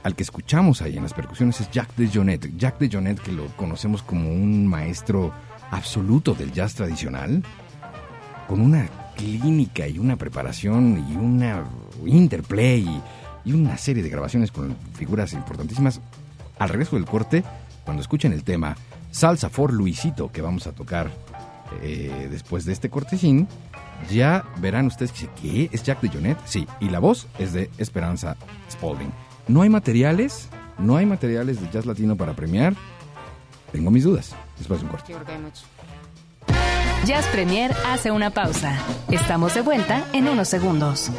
Al 0.03 0.15
que 0.15 0.23
escuchamos 0.23 0.81
ahí 0.81 0.97
en 0.97 1.03
las 1.03 1.13
percusiones 1.13 1.61
es 1.61 1.71
Jack 1.71 1.95
DeJohnette. 1.97 2.57
Jack 2.57 2.79
DeJohnette, 2.79 3.21
que 3.21 3.33
lo 3.33 3.47
conocemos 3.57 4.03
como 4.03 4.31
un 4.31 4.67
maestro 4.67 5.33
absoluto 5.71 6.35
del 6.35 6.53
jazz 6.53 6.75
tradicional, 6.75 7.43
con 8.49 8.61
una 8.61 8.89
clínica 9.17 9.87
y 9.87 9.99
una 9.99 10.17
preparación 10.17 11.07
y 11.09 11.17
una 11.17 11.65
interplay 12.07 12.89
y 13.45 13.53
una 13.53 13.77
serie 13.77 14.03
de 14.03 14.09
grabaciones 14.09 14.51
con 14.51 14.75
figuras 14.95 15.35
importantísimas. 15.35 16.01
Al 16.59 16.69
regreso 16.71 16.97
del 16.97 17.05
corte, 17.05 17.45
cuando 17.85 18.03
escuchen 18.03 18.33
el 18.33 18.45
tema 18.45 18.77
Salsa 19.11 19.49
for 19.49 19.73
Luisito, 19.73 20.31
que 20.31 20.43
vamos 20.43 20.67
a 20.67 20.73
tocar 20.73 21.11
eh, 21.83 22.29
después 22.31 22.65
de 22.65 22.73
este 22.73 22.91
cortecín, 22.91 23.49
ya 24.11 24.45
verán 24.59 24.87
ustedes 24.87 25.13
que 25.13 25.29
¿qué? 25.41 25.69
¿Es 25.73 25.83
Jack 25.83 26.01
DeJohnette? 26.01 26.41
Sí, 26.45 26.67
y 26.81 26.89
la 26.89 26.99
voz 26.99 27.27
es 27.39 27.53
de 27.53 27.71
Esperanza 27.79 28.37
Spalding. 28.71 29.13
No 29.49 29.63
hay 29.63 29.69
materiales, 29.69 30.49
no 30.79 30.97
hay 30.97 31.07
materiales 31.07 31.61
de 31.61 31.69
jazz 31.71 31.87
latino 31.87 32.17
para 32.17 32.35
premiar. 32.35 32.75
Tengo 33.73 33.91
mis 33.91 34.05
dudas. 34.05 34.35
Después 34.59 34.81
de 34.81 34.87
un 34.87 34.93
corte. 34.93 35.15
Jazz 37.07 37.27
Premier 37.27 37.75
hace 37.87 38.11
una 38.11 38.31
pausa. 38.31 38.79
Estamos 39.11 39.55
de 39.55 39.63
vuelta 39.63 40.05
en 40.13 40.29
unos 40.29 40.49
segundos. 40.49 41.11